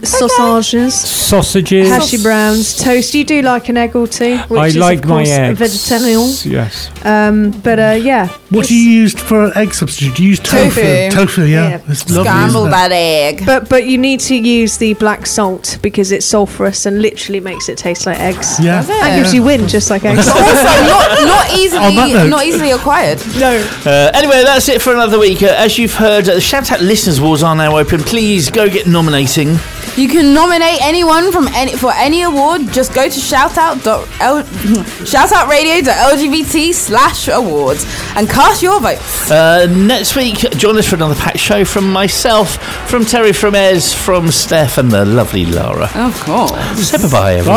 [0.06, 1.88] Sausages, sausages.
[1.90, 3.14] hashy browns, toast.
[3.14, 5.58] You do like an egg or two, which I is like of my course eggs.
[5.58, 6.28] vegetarian.
[6.44, 6.90] Yes.
[7.04, 10.16] Um, but uh, yeah, What do you use for an egg substitute?
[10.16, 10.80] Do you use tofu?
[10.80, 11.10] Tofu.
[11.10, 11.68] Tofu, yeah.
[11.68, 11.80] Yeah.
[11.88, 12.70] It's lovely, Scramble isn't it?
[12.72, 13.42] that egg.
[13.46, 17.68] But but you need to use the black salt because it's sulfurous and literally makes
[17.68, 18.58] it taste like eggs.
[18.60, 18.82] Yeah.
[18.82, 20.26] That gives you wind just like eggs.
[20.28, 23.18] also, not, not On easily, that note- not easily acquired.
[23.38, 23.56] no.
[23.84, 25.42] Uh, anyway, that's it for another week.
[25.42, 28.00] Uh, as you've heard, uh, the Shout Out Listeners Awards are now open.
[28.00, 29.56] Please go get nominating.
[29.96, 32.62] You can nominate anyone from any for any award.
[32.72, 34.42] Just go to shoutout dot l
[35.10, 38.98] shoutoutradio.lgbt slash awards and cast your vote.
[39.30, 42.56] Uh, next week, join us for another packed show from myself,
[42.88, 45.90] from Terry, from Ez, from Steph, and the lovely Lara.
[45.94, 46.88] Of course.
[46.88, 47.56] Say bye-bye, everyone.